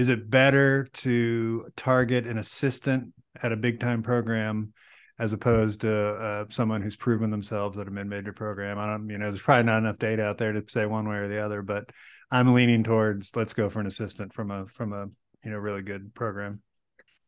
[0.00, 4.72] is it better to target an assistant at a big time program
[5.18, 8.78] as opposed to uh, someone who's proven themselves at a mid-major program.
[8.78, 11.16] I don't, you know, there's probably not enough data out there to say one way
[11.16, 11.90] or the other, but
[12.30, 15.08] I'm leaning towards let's go for an assistant from a from a
[15.44, 16.62] you know really good program.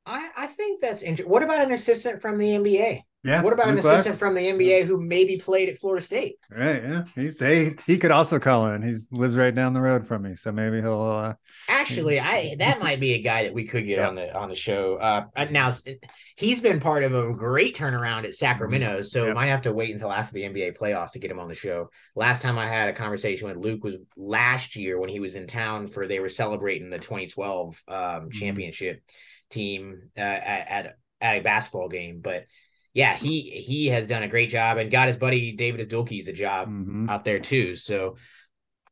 [0.07, 1.31] I I think that's interesting.
[1.31, 3.03] What about an assistant from the NBA?
[3.25, 3.43] Yeah.
[3.43, 6.39] What about Luke an assistant from the NBA who maybe played at Florida State?
[6.51, 6.83] Right.
[6.83, 7.05] Yeah.
[7.15, 8.83] He's he, he could also call in.
[8.83, 11.01] He lives right down the road from me, so maybe he'll.
[11.01, 11.35] Uh,
[11.69, 14.09] Actually, I that might be a guy that we could get yeah.
[14.09, 14.97] on the on the show.
[14.97, 15.71] Uh, now
[16.37, 19.03] he's been part of a great turnaround at Sacramento, mm-hmm.
[19.03, 19.35] so yep.
[19.37, 21.91] might have to wait until after the NBA playoffs to get him on the show.
[22.17, 25.47] Last time I had a conversation with Luke was last year when he was in
[25.47, 28.31] town for they were celebrating the 2012 um, mm-hmm.
[28.31, 29.01] championship
[29.49, 32.45] team uh, at, at at a basketball game, but
[32.95, 36.33] yeah, he he has done a great job and got his buddy Deividas Dulkys a
[36.33, 37.09] job mm-hmm.
[37.09, 37.75] out there too.
[37.75, 38.17] So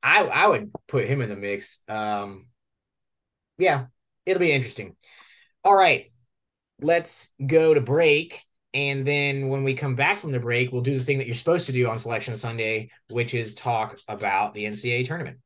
[0.03, 1.81] I I would put him in the mix.
[1.87, 2.47] Um,
[3.59, 3.87] yeah,
[4.25, 4.97] it'll be interesting.
[5.65, 6.11] All right,
[6.81, 8.43] let's go to break.
[8.73, 11.35] And then when we come back from the break, we'll do the thing that you're
[11.35, 15.39] supposed to do on Selection Sunday, which is talk about the NCAA tournament.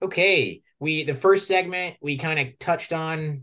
[0.00, 3.42] Okay, we the first segment we kind of touched on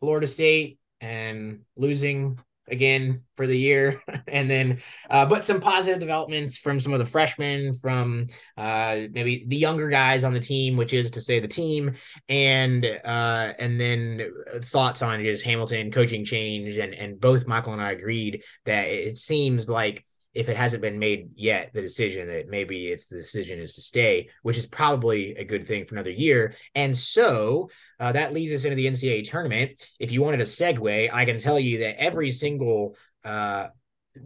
[0.00, 2.38] Florida State and losing
[2.70, 4.02] again for the year.
[4.28, 8.26] And then uh, but some positive developments from some of the freshmen from
[8.58, 11.94] uh, maybe the younger guys on the team which is to say the team.
[12.28, 14.30] And uh, and then
[14.60, 19.16] thoughts on just hamilton coaching change and and both michael and i agreed that it
[19.16, 20.04] seems like
[20.34, 23.80] if it hasn't been made yet, the decision that maybe it's the decision is to
[23.80, 26.54] stay, which is probably a good thing for another year.
[26.74, 29.82] And so uh, that leads us into the NCAA tournament.
[29.98, 33.68] If you wanted a segue, I can tell you that every single uh,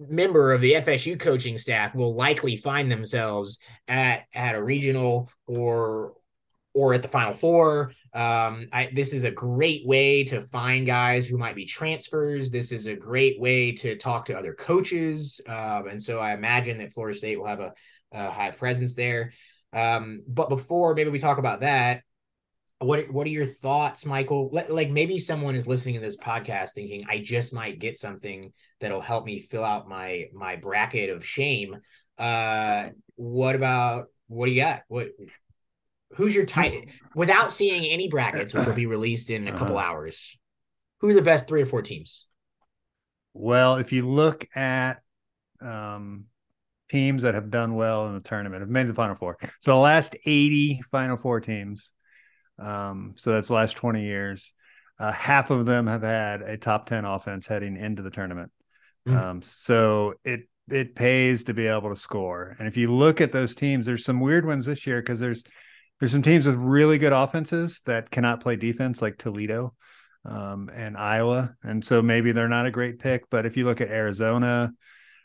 [0.09, 6.15] member of the FSU coaching staff will likely find themselves at at a regional or
[6.75, 7.93] or at the Final Four.
[8.15, 12.51] Um, I, this is a great way to find guys who might be transfers.
[12.51, 15.41] This is a great way to talk to other coaches.
[15.49, 17.73] Um, and so I imagine that Florida State will have a,
[18.13, 19.33] a high presence there.
[19.73, 22.03] Um, but before maybe we talk about that,
[22.79, 24.51] what what are your thoughts, Michael?
[24.53, 29.01] Like maybe someone is listening to this podcast thinking, I just might get something that'll
[29.01, 31.77] help me fill out my my bracket of shame.
[32.19, 34.83] Uh, what about what do you got?
[34.89, 35.09] What
[36.15, 39.89] who's your tight without seeing any brackets, which will be released in a couple uh-huh.
[39.91, 40.37] hours?
[41.01, 42.27] Who are the best three or four teams?
[43.35, 45.03] Well, if you look at
[45.61, 46.27] um,
[46.91, 49.39] teams that have done well in the tournament, have made the Final Four.
[49.61, 51.93] So the last 80 Final Four teams,
[52.59, 54.55] um, so that's the last 20 years,
[54.99, 58.53] uh, half of them have had a top 10 offense heading into the tournament.
[59.09, 59.21] Mm.
[59.21, 62.55] Um, so it it pays to be able to score.
[62.59, 65.45] And if you look at those teams, there's some weird ones this year because there's
[66.01, 69.75] there's some teams with really good offenses that cannot play defense, like Toledo
[70.25, 73.31] um, and Iowa, and so maybe they're not a great pick.
[73.31, 74.73] But if you look at Arizona,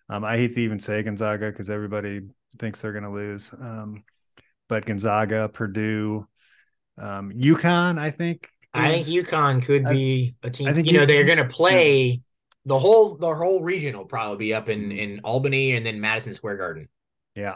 [0.09, 2.21] Um, I hate to even say Gonzaga because everybody
[2.59, 3.51] thinks they're going to lose.
[3.53, 4.03] Um,
[4.69, 6.25] but Gonzaga, Purdue,
[6.97, 8.49] um, UConn, I think.
[8.73, 10.67] I think UConn could be a team.
[10.67, 12.15] I think you know they're going to play yeah.
[12.65, 16.33] the whole the whole region will probably be up in in Albany and then Madison
[16.33, 16.87] Square Garden.
[17.35, 17.55] Yeah,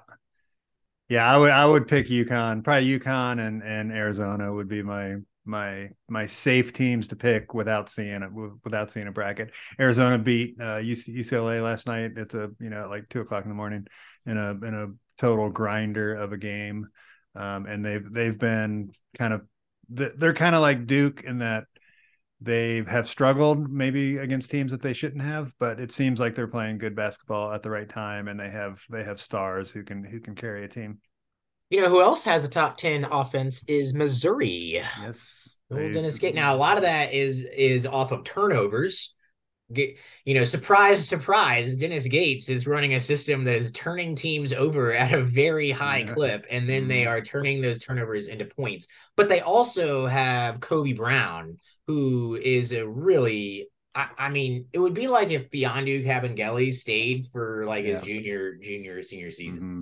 [1.11, 2.63] yeah, I would I would pick UConn.
[2.63, 7.89] Probably UConn and and Arizona would be my my my safe teams to pick without
[7.89, 8.31] seeing it
[8.63, 9.51] without seeing a bracket.
[9.77, 12.11] Arizona beat uh, UCLA last night.
[12.15, 13.87] It's a you know like two o'clock in the morning
[14.25, 14.87] in a in a
[15.21, 16.87] total grinder of a game,
[17.35, 19.41] um, and they've they've been kind of
[19.89, 21.65] they're kind of like Duke in that
[22.41, 26.47] they have struggled maybe against teams that they shouldn't have, but it seems like they're
[26.47, 30.03] playing good basketball at the right time, and they have they have stars who can
[30.03, 30.99] who can carry a team.
[31.69, 34.81] You know who else has a top ten offense is Missouri.
[34.99, 36.35] Yes, Dennis Gates.
[36.35, 39.13] Now a lot of that is is off of turnovers.
[39.71, 44.51] Get, you know, surprise, surprise, Dennis Gates is running a system that is turning teams
[44.51, 46.13] over at a very high yeah.
[46.13, 47.13] clip, and then they mm-hmm.
[47.13, 48.87] are turning those turnovers into points.
[49.15, 54.93] But they also have Kobe Brown, who is a really I, I, mean, it would
[54.93, 57.95] be like if Mfiondu Kabengele stayed for like yeah.
[57.95, 59.59] his junior, junior, senior season.
[59.59, 59.81] Mm-hmm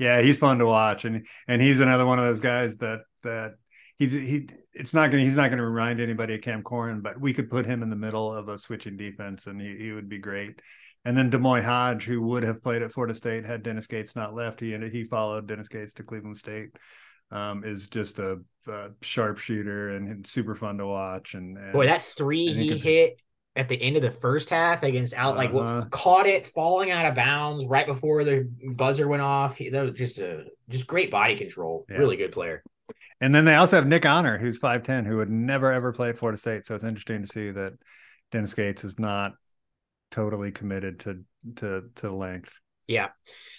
[0.00, 3.52] yeah, he's fun to watch, and and he's another one of those guys that that
[3.98, 4.48] he's he.
[4.72, 7.66] It's not gonna he's not gonna remind anybody of Cam Corhen, but we could put
[7.66, 10.62] him in the middle of a switching defense, and he, he would be great.
[11.04, 14.34] And then D'Moi Hodge, who would have played at Florida State had Dennis Gates not
[14.34, 16.70] left, he he followed Dennis Gates to Cleveland State.
[17.32, 21.34] Um, is just a, a sharpshooter and super fun to watch.
[21.34, 23.20] And, and boy, that three he hit
[23.54, 25.82] at the end of the first half against out like uh-huh.
[25.82, 29.56] what caught it falling out of bounds right before the buzzer went off.
[29.56, 31.86] He, that was just a just great body control.
[31.88, 31.98] Yeah.
[31.98, 32.62] Really good player.
[33.20, 36.08] And then they also have Nick Honor, who's five ten, who would never ever play
[36.08, 36.66] at Florida State.
[36.66, 37.74] So it's interesting to see that
[38.32, 39.34] Dennis Gates is not
[40.10, 41.24] totally committed to
[41.56, 42.60] to to length.
[42.90, 43.08] Yeah.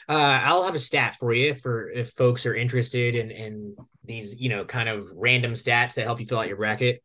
[0.09, 4.39] Uh, I'll have a stat for you for if folks are interested in in these,
[4.39, 7.01] you know, kind of random stats that help you fill out your bracket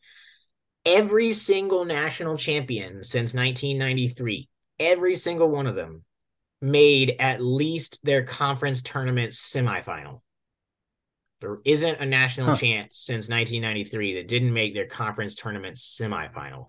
[0.87, 6.05] every single national champion since 1993, every single one of them
[6.63, 10.21] made at least their conference tournament semifinal.
[11.41, 12.57] There isn't a national huh.
[12.57, 16.67] champ since 1993 that didn't make their conference tournament semifinal.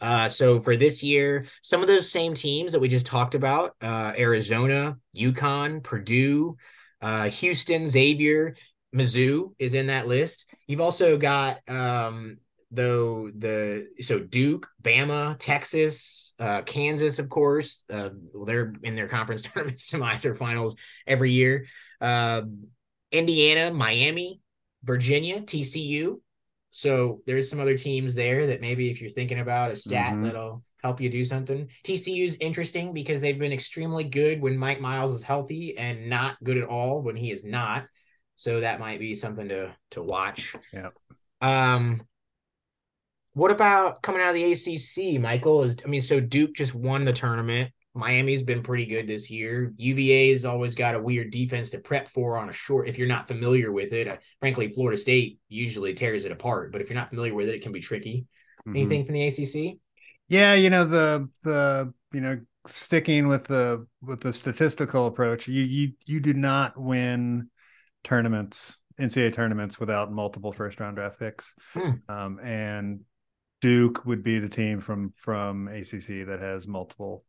[0.00, 3.74] Uh, so for this year, some of those same teams that we just talked about,
[3.82, 6.56] uh, Arizona, UConn, Purdue,
[7.02, 8.54] uh, Houston, Xavier,
[8.94, 10.46] Mizzou is in that list.
[10.66, 12.38] You've also got um,
[12.70, 18.10] though the so Duke, Bama, Texas, uh, Kansas, of course, uh,
[18.46, 21.66] they're in their conference tournament semis or finals every year.
[22.00, 22.42] Uh,
[23.12, 24.40] Indiana, Miami,
[24.82, 26.20] Virginia, TCU.
[26.70, 30.24] So there's some other teams there that maybe if you're thinking about a stat mm-hmm.
[30.24, 31.68] that'll help you do something.
[31.84, 36.56] TCU's interesting because they've been extremely good when Mike Miles is healthy and not good
[36.56, 37.84] at all when he is not.
[38.36, 40.56] So that might be something to to watch.
[40.72, 40.90] Yeah.
[41.40, 42.02] Um
[43.32, 45.64] what about coming out of the ACC, Michael?
[45.64, 47.72] Is I mean, so Duke just won the tournament.
[47.94, 49.72] Miami's been pretty good this year.
[49.76, 52.88] UVA's always got a weird defense to prep for on a short.
[52.88, 56.70] If you're not familiar with it, uh, frankly, Florida State usually tears it apart.
[56.70, 58.26] But if you're not familiar with it, it can be tricky.
[58.66, 58.76] Mm-hmm.
[58.76, 59.78] Anything from the ACC?
[60.28, 65.48] Yeah, you know the the you know sticking with the with the statistical approach.
[65.48, 67.50] You you you do not win
[68.04, 71.54] tournaments NCAA tournaments without multiple first round draft picks.
[71.72, 71.90] Hmm.
[72.08, 73.00] Um, and
[73.60, 77.24] Duke would be the team from from ACC that has multiple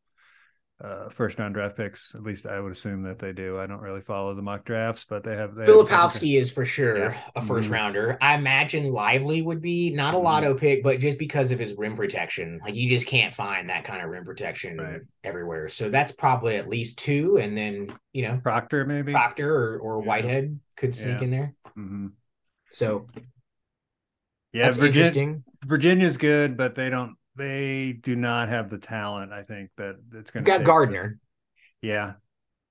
[0.83, 2.15] uh, first round draft picks.
[2.15, 3.59] At least I would assume that they do.
[3.59, 5.55] I don't really follow the mock drafts, but they have.
[5.55, 7.17] They Filipowski have is for sure yeah.
[7.35, 7.73] a 1st mm-hmm.
[7.73, 8.17] rounder.
[8.21, 10.25] I imagine Lively would be not a mm-hmm.
[10.25, 13.83] lotto pick, but just because of his rim protection, like you just can't find that
[13.83, 15.01] kind of rim protection right.
[15.23, 15.69] everywhere.
[15.69, 20.01] So that's probably at least two, and then you know Proctor maybe Proctor or, or
[20.01, 20.07] yeah.
[20.07, 21.23] Whitehead could sneak yeah.
[21.23, 21.53] in there.
[21.77, 22.07] Mm-hmm.
[22.71, 23.05] So
[24.53, 25.43] yeah, interesting.
[25.63, 27.15] Virginia's good, but they don't.
[27.35, 29.31] They do not have the talent.
[29.31, 31.19] I think that it's going to got Gardner.
[31.81, 32.13] Yeah,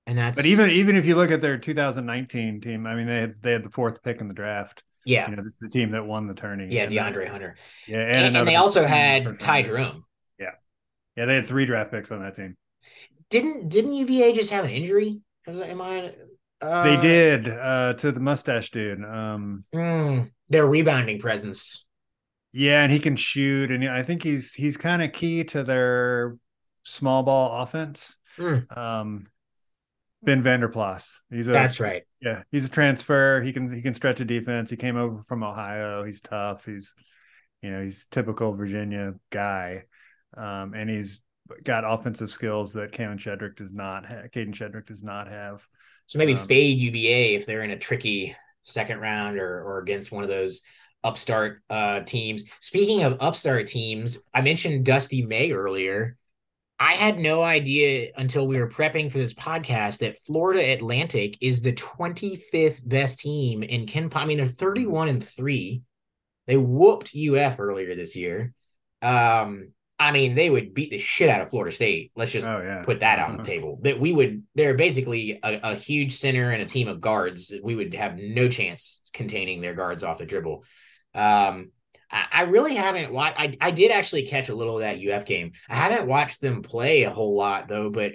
[0.05, 0.37] and that's.
[0.37, 3.51] But even even if you look at their 2019 team, I mean they had, they
[3.53, 4.83] had the fourth pick in the draft.
[5.03, 6.67] Yeah, you know, the team that won the tourney.
[6.69, 7.55] Yeah, DeAndre Hunter.
[7.87, 10.05] Yeah, and, and, and they also had Ty Jerome.
[10.39, 10.51] Yeah,
[11.17, 12.55] yeah, they had three draft picks on that team.
[13.31, 15.21] Didn't didn't UVA just have an injury?
[15.47, 16.13] Am I?
[16.61, 19.03] Uh, they did uh, to the mustache dude.
[19.03, 21.85] Um, mm, their rebounding presence.
[22.53, 26.37] Yeah, and he can shoot, and I think he's he's kind of key to their
[26.83, 28.17] small ball offense.
[28.37, 28.77] Mm.
[28.77, 29.27] Um,
[30.23, 31.21] Ben Vander Plas.
[31.29, 32.03] He's a that's right.
[32.21, 33.41] Yeah, he's a transfer.
[33.41, 34.69] He can he can stretch a defense.
[34.69, 36.03] He came over from Ohio.
[36.03, 36.65] He's tough.
[36.65, 36.93] He's
[37.61, 39.85] you know he's typical Virginia guy,
[40.35, 41.21] um, and he's
[41.63, 44.31] got offensive skills that Cam Shedrick does not have.
[44.31, 45.65] Kadin Shedrick does not have.
[46.05, 50.11] So maybe um, fade UVA if they're in a tricky second round or or against
[50.11, 50.61] one of those
[51.03, 52.45] upstart uh, teams.
[52.59, 56.17] Speaking of upstart teams, I mentioned Dusty May earlier.
[56.79, 61.61] I had no idea until we were prepping for this podcast that Florida Atlantic is
[61.61, 64.09] the 25th best team in Ken.
[64.15, 65.83] I mean, they're 31 and three.
[66.47, 68.53] They whooped UF earlier this year.
[69.03, 72.11] Um, I mean, they would beat the shit out of Florida State.
[72.15, 72.81] Let's just oh, yeah.
[72.81, 73.79] put that on the table.
[73.83, 77.53] That we would, they're basically a, a, huge center and a team of guards.
[77.61, 80.63] We would have no chance containing their guards off the dribble.
[81.13, 81.71] Um,
[82.11, 83.39] I, I really haven't watched.
[83.39, 85.51] I, I did actually catch a little of that UF game.
[85.69, 88.13] I haven't watched them play a whole lot though, but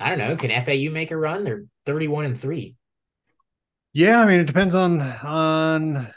[0.00, 0.36] I don't know.
[0.36, 1.44] Can FAU make a run?
[1.44, 2.76] They're 31 and three.
[3.92, 6.08] Yeah, I mean, it depends on on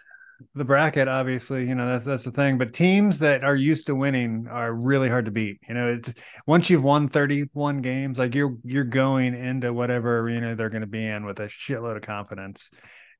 [0.53, 3.95] the bracket obviously you know that's that's the thing but teams that are used to
[3.95, 6.13] winning are really hard to beat you know it's
[6.45, 10.87] once you've won 31 games like you're you're going into whatever arena they're going to
[10.87, 12.71] be in with a shitload of confidence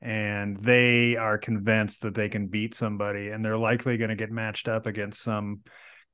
[0.01, 4.31] and they are convinced that they can beat somebody and they're likely going to get
[4.31, 5.61] matched up against some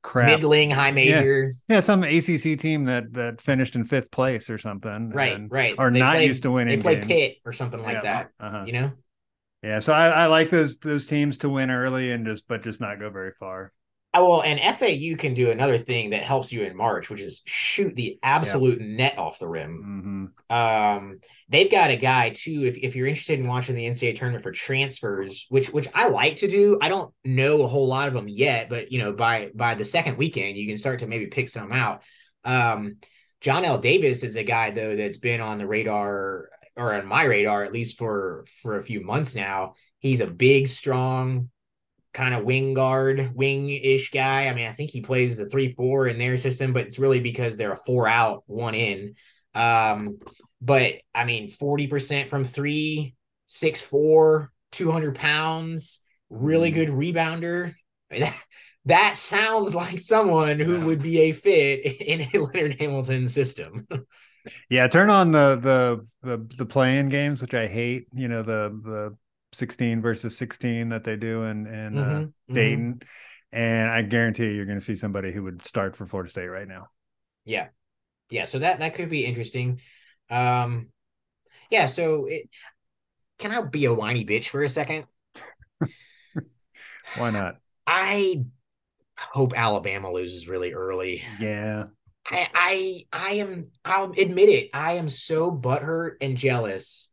[0.03, 4.49] crap middling high major yeah, yeah some acc team that that finished in fifth place
[4.49, 7.07] or something right right are they not play, used to winning they play games.
[7.07, 8.01] Pitt or something like yeah.
[8.01, 8.63] that uh-huh.
[8.67, 8.91] you know
[9.63, 12.79] yeah so I, I like those those teams to win early and just but just
[12.79, 13.73] not go very far
[14.17, 17.43] Oh, well, and FAU can do another thing that helps you in March, which is
[17.45, 18.89] shoot the absolute yep.
[18.89, 20.31] net off the rim.
[20.49, 20.99] Mm-hmm.
[20.99, 22.65] Um, they've got a guy too.
[22.65, 26.37] If, if you're interested in watching the NCAA tournament for transfers, which which I like
[26.37, 29.51] to do, I don't know a whole lot of them yet, but you know, by
[29.53, 32.01] by the second weekend, you can start to maybe pick some out.
[32.43, 32.97] Um,
[33.45, 33.77] L.
[33.77, 37.71] Davis is a guy though that's been on the radar or on my radar at
[37.71, 39.75] least for for a few months now.
[39.99, 41.51] He's a big, strong
[42.17, 44.47] kind of wing guard, wing ish guy.
[44.47, 47.19] I mean, I think he plays the three four in their system, but it's really
[47.19, 49.13] because they're a four out, one in.
[49.53, 50.17] Um,
[50.59, 53.13] but I mean, 40% from three,
[53.45, 56.79] six four, 200 pounds, really mm-hmm.
[56.79, 57.75] good rebounder.
[58.09, 58.35] that,
[58.85, 63.87] that sounds like someone who would be a fit in a Leonard Hamilton system.
[64.69, 68.07] yeah, turn on the the the the playing games, which I hate.
[68.11, 69.17] You know the the
[69.57, 73.57] 16 versus 16 that they do in in uh, mm-hmm, uh, Dayton, mm-hmm.
[73.57, 76.47] and I guarantee you, you're going to see somebody who would start for Florida State
[76.47, 76.87] right now.
[77.45, 77.67] Yeah,
[78.29, 78.45] yeah.
[78.45, 79.81] So that that could be interesting.
[80.29, 80.89] Um,
[81.69, 81.87] yeah.
[81.87, 82.49] So it,
[83.39, 85.05] can I be a whiny bitch for a second?
[87.17, 87.57] Why not?
[87.85, 88.45] I
[89.17, 91.23] hope Alabama loses really early.
[91.39, 91.85] Yeah.
[92.29, 94.69] I I I am I'll admit it.
[94.73, 97.09] I am so butthurt and jealous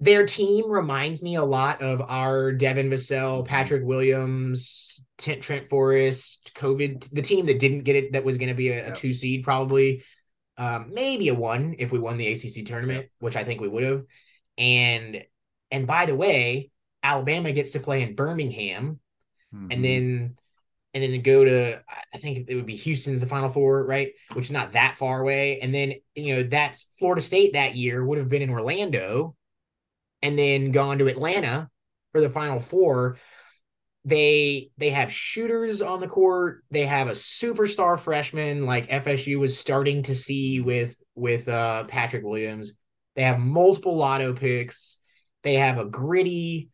[0.00, 6.52] their team reminds me a lot of our Devin Vassell, Patrick Williams, Trent, Trent Forrest,
[6.54, 9.12] COVID, the team that didn't get it, that was going to be a, a, two
[9.12, 10.02] seed, probably,
[10.56, 13.84] um, maybe a one if we won the ACC tournament, which I think we would
[13.84, 14.04] have.
[14.56, 15.22] And
[15.70, 16.70] and by the way,
[17.02, 19.00] Alabama gets to play in Birmingham,
[19.54, 19.66] mm-hmm.
[19.70, 20.36] and then
[20.94, 21.82] and then go to
[22.12, 24.12] I think it would be Houston's the Final Four, right?
[24.32, 25.60] Which is not that far away.
[25.60, 29.36] And then you know that's Florida State that year would have been in Orlando
[30.22, 31.68] and then gone to Atlanta
[32.12, 33.18] for the final four.
[34.04, 36.64] They they have shooters on the court.
[36.70, 42.24] They have a superstar freshman like FSU was starting to see with with uh, Patrick
[42.24, 42.72] Williams.
[43.14, 44.96] They have multiple lotto picks.
[45.42, 46.70] They have a gritty,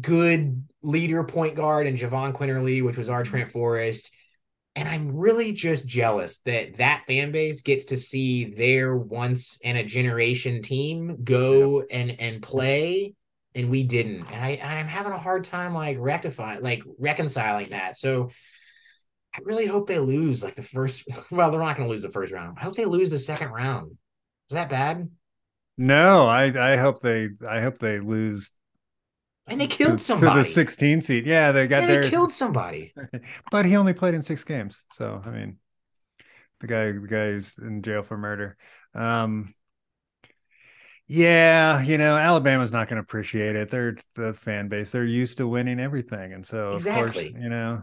[0.00, 4.10] good leader point guard and Jahvon Quinerly, which was our Trent Forrest
[4.74, 9.76] and I'm really just jealous that that fan base gets to see their once in
[9.76, 11.96] a generation team go yeah.
[11.96, 13.14] and and play
[13.54, 14.26] and we didn't.
[14.26, 17.98] And I I'm having a hard time like rectifying like reconciling that.
[17.98, 18.30] So
[19.34, 22.10] I really hope they lose like the first well they're not going to lose the
[22.10, 22.56] first round.
[22.58, 23.90] I hope they lose the second round.
[24.50, 25.10] Is that bad?
[25.76, 28.52] No I I hope they I hope they lose
[29.48, 30.32] and they killed to, somebody.
[30.32, 31.26] To the 16 seed.
[31.26, 32.02] Yeah, they got yeah, there.
[32.02, 32.94] They killed somebody.
[33.50, 34.84] but he only played in six games.
[34.92, 35.58] So, I mean,
[36.60, 38.56] the guy, the guy's in jail for murder.
[38.94, 39.52] Um,
[41.08, 43.70] yeah, you know, Alabama's not going to appreciate it.
[43.70, 44.92] They're the fan base.
[44.92, 46.32] They're used to winning everything.
[46.32, 47.02] And so, exactly.
[47.02, 47.82] of course, you know,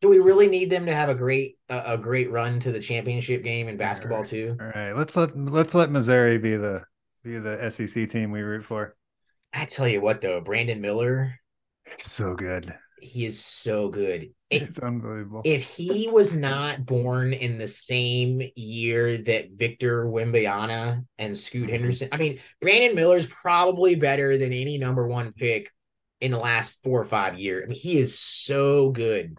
[0.00, 2.80] do we really need them to have a great a, a great run to the
[2.80, 4.30] championship game in basketball all right.
[4.30, 4.56] too?
[4.60, 6.84] All right, let's let let's let Missouri be the
[7.22, 8.96] be the SEC team we root for.
[9.52, 11.38] I tell you what, though, Brandon Miller,
[11.96, 12.74] so good.
[13.00, 14.30] He is so good.
[14.50, 15.42] It's unbelievable.
[15.44, 21.70] If he was not born in the same year that Victor Wembanyama and Scoot mm-hmm.
[21.70, 25.70] Henderson, I mean, Brandon Miller is probably better than any number one pick
[26.22, 27.64] in the last four or five years.
[27.64, 29.36] I mean, he is so good.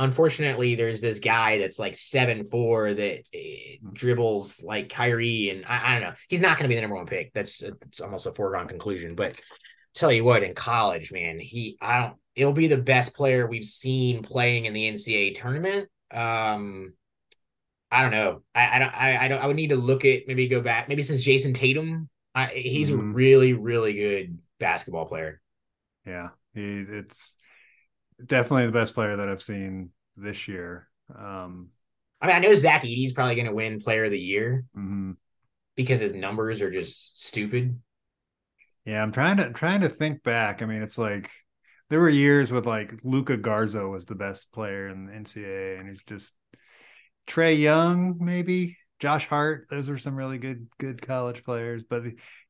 [0.00, 5.90] Unfortunately, there's this guy that's like seven four that uh, dribbles like Kyrie, and I,
[5.90, 6.14] I don't know.
[6.26, 7.34] He's not going to be the number one pick.
[7.34, 9.14] That's it's almost a foregone conclusion.
[9.14, 9.36] But
[9.94, 12.14] tell you what, in college, man, he I don't.
[12.34, 15.90] It'll be the best player we've seen playing in the NCAA tournament.
[16.10, 16.94] Um,
[17.92, 18.40] I don't know.
[18.54, 18.94] I, I don't.
[18.94, 19.42] I, I don't.
[19.42, 20.88] I would need to look at maybe go back.
[20.88, 23.10] Maybe since Jayson Tatum, I, he's mm-hmm.
[23.10, 25.42] a really really good basketball player.
[26.06, 27.36] Yeah, he it's
[28.26, 30.88] definitely the best player that I've seen this year.
[31.16, 31.70] Um,
[32.20, 35.12] I mean, I know Zach Edey's probably going to win Player of the Year mm-hmm.
[35.76, 37.80] because his numbers are just stupid.
[38.84, 40.62] Yeah, I'm trying to trying to think back.
[40.62, 41.30] I mean, it's like
[41.88, 45.88] there were years with like Luka Garza was the best player in the NCAA, and
[45.88, 46.34] he's just
[47.26, 49.66] Trae Young, maybe Josh Hart.
[49.70, 52.02] Those were some really good good college players, but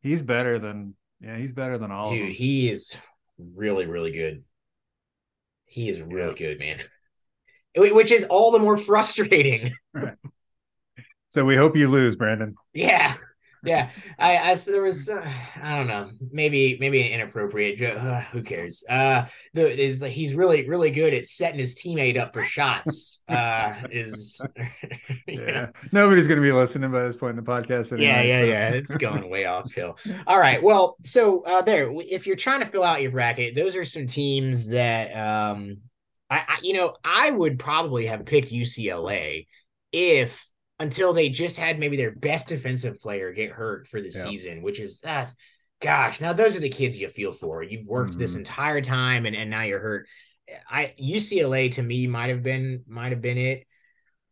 [0.02, 2.10] he's better than yeah, he's better than all.
[2.10, 2.96] Dude, he is
[3.38, 4.44] really really good.
[5.70, 6.48] He is really yeah.
[6.48, 6.78] good, man.
[7.76, 9.72] Which is all the more frustrating.
[9.94, 10.16] Right.
[11.32, 12.56] So we hope you lose, Brandon.
[12.74, 13.14] Yeah
[13.64, 15.26] yeah, I, I there was uh,
[15.62, 17.96] I don't know maybe maybe an inappropriate joke.
[17.96, 18.84] Uh, who cares?
[18.88, 23.22] Uh, the is like he's really really good at setting his teammate up for shots.
[23.28, 24.40] Uh, is
[25.26, 27.92] yeah nobody's gonna be listening by this point in the podcast.
[27.92, 28.44] Anyway, yeah, yeah, so.
[28.46, 28.68] yeah.
[28.70, 29.96] It's going way off hill.
[30.26, 31.90] All right, well, so uh, there.
[31.92, 35.78] If you're trying to fill out your bracket, those are some teams that um,
[36.28, 39.46] I, I you know I would probably have picked UCLA
[39.92, 40.46] if
[40.80, 44.24] until they just had maybe their best defensive player get hurt for the yeah.
[44.24, 45.36] season, which is that's
[45.80, 47.62] gosh, now those are the kids you feel for.
[47.62, 48.20] You've worked mm-hmm.
[48.20, 50.08] this entire time and, and now you're hurt.
[50.68, 53.66] I UCLA to me might have been might have been it.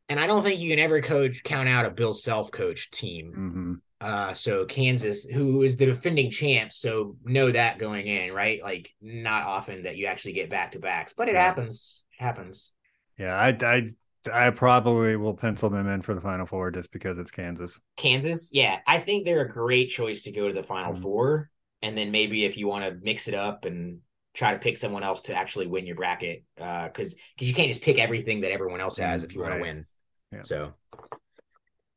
[0.08, 3.32] And I don't think you can ever coach count out a Bill Self coach team.
[3.36, 3.74] Mm-hmm.
[4.00, 8.62] Uh, so Kansas, who is the defending champ, so know that going in, right?
[8.62, 11.44] Like not often that you actually get back to backs, but it yeah.
[11.44, 12.04] happens.
[12.18, 12.72] happens.
[13.18, 13.88] Yeah, I I
[14.32, 17.80] I probably will pencil them in for the final four just because it's Kansas.
[17.96, 21.02] Kansas, yeah, I think they're a great choice to go to the final mm-hmm.
[21.02, 21.50] four,
[21.82, 24.00] and then maybe if you want to mix it up and
[24.34, 27.70] try to pick someone else to actually win your bracket, because uh, because you can't
[27.70, 29.50] just pick everything that everyone else has if you right.
[29.50, 29.86] want to win.
[30.32, 30.42] Yeah.
[30.42, 30.74] So,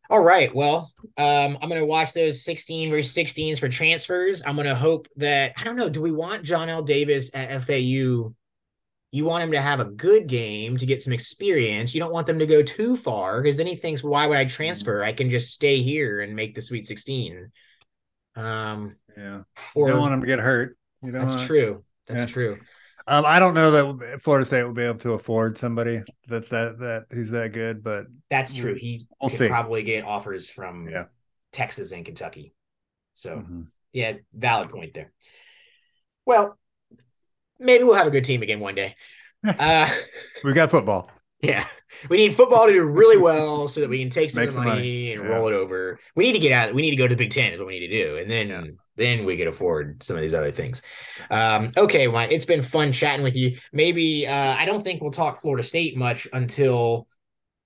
[0.09, 4.43] all right, well, um, I'm gonna watch those 16 versus 16s for transfers.
[4.45, 5.89] I'm gonna hope that I don't know.
[5.89, 8.33] Do we want Johnell Davis at FAU?
[9.11, 11.93] You want him to have a good game to get some experience.
[11.93, 14.45] You don't want them to go too far because then he thinks, why would I
[14.45, 14.55] mm-hmm.
[14.55, 15.03] transfer?
[15.03, 17.51] I can just stay here and make the Sweet 16.
[18.35, 19.41] Um, yeah.
[19.75, 20.77] Or, you don't want him to get hurt.
[21.03, 21.83] You know, that's true.
[22.07, 22.25] That's yeah.
[22.25, 22.59] true.
[23.07, 26.79] Um, I don't know that Florida State will be able to afford somebody that that
[26.79, 28.75] that who's that good, but that's true.
[28.75, 29.47] He we'll see.
[29.47, 31.05] probably get offers from yeah.
[31.51, 32.53] Texas and Kentucky.
[33.15, 33.63] So mm-hmm.
[33.91, 35.11] yeah, valid point there.
[36.25, 36.59] Well,
[37.61, 38.95] maybe we'll have a good team again one day.
[39.43, 39.89] Uh,
[40.43, 41.09] we got football.
[41.41, 41.65] Yeah,
[42.09, 44.59] we need football to do really well so that we can take some, of the
[44.59, 45.29] money, money, and yeah.
[45.29, 45.99] roll it over.
[46.15, 46.75] We need to get out.
[46.75, 47.51] We need to go to the Big Ten.
[47.51, 48.63] Is what we need to do, and then yeah.
[48.97, 50.83] then we can afford some of these other things.
[51.31, 53.57] Um, okay, Mike, it's been fun chatting with you.
[53.73, 57.07] Maybe uh, I don't think we'll talk Florida State much until.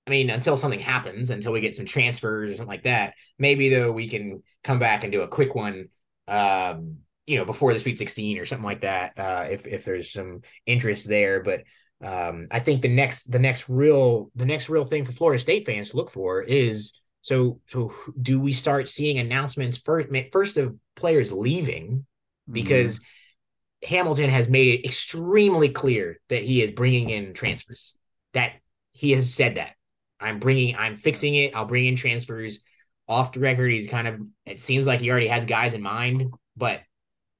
[0.08, 3.16] I mean, until something happens, until we get some transfers or something like that.
[3.40, 5.90] Maybe though, we can come back and do a quick one
[6.28, 10.12] um, you know before the Sweet 16 or something like that uh, if if there's
[10.12, 11.64] some interest there but
[12.04, 15.66] um, I think the next the next real the next real thing for Florida State
[15.66, 20.76] fans to look for is so so do we start seeing announcements first first of
[20.96, 22.06] players leaving?
[22.52, 23.96] Because mm-hmm.
[23.96, 27.96] Hamilton has made it extremely clear that he is bringing in transfers.
[28.34, 28.54] That
[28.92, 29.72] he has said that.
[30.20, 31.56] I'm bringing I'm fixing it.
[31.56, 32.60] I'll bring in transfers
[33.08, 33.72] off the record.
[33.72, 36.82] He's kind of it seems like he already has guys in mind but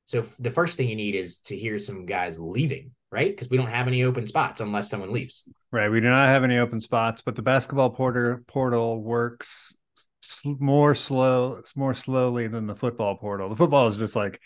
[0.06, 3.32] so the first thing you need is to hear some guys leaving, right?
[3.32, 5.52] Because we don't have any open spots unless someone leaves.
[5.72, 5.90] Right.
[5.90, 9.76] We do not have any open spots, but the basketball porter portal works
[10.46, 13.50] more slow, more slowly than the football portal.
[13.50, 14.40] The football is just like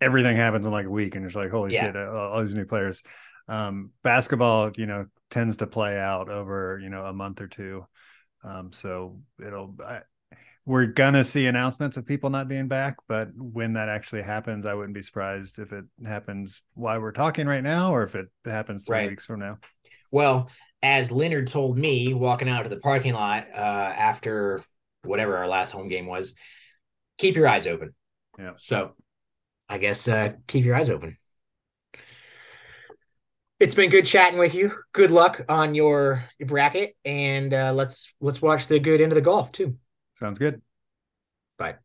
[0.00, 1.92] everything happens in like a week, and it's like holy yeah.
[1.92, 3.02] shit, all these new players.
[3.48, 7.86] Um, basketball, you know, tends to play out over you know a month or two.
[8.44, 10.00] Um, so it'll I,
[10.64, 14.74] we're gonna see announcements of people not being back, but when that actually happens, I
[14.74, 18.84] wouldn't be surprised if it happens while we're talking right now, or if it happens
[18.84, 19.10] three right.
[19.10, 19.58] weeks from now.
[20.10, 20.50] Well,
[20.82, 24.62] as Leonard told me walking out to the parking lot uh, after
[25.04, 26.36] whatever our last home game was,
[27.18, 27.94] keep your eyes open.
[28.38, 28.52] Yeah.
[28.56, 28.94] So,
[29.68, 31.16] I guess uh, keep your eyes open.
[33.58, 34.72] It's been good chatting with you.
[34.92, 39.16] Good luck on your, your bracket, and uh, let's let's watch the good end of
[39.16, 39.76] the golf too.
[40.14, 40.62] Sounds good.
[41.58, 41.78] Bye.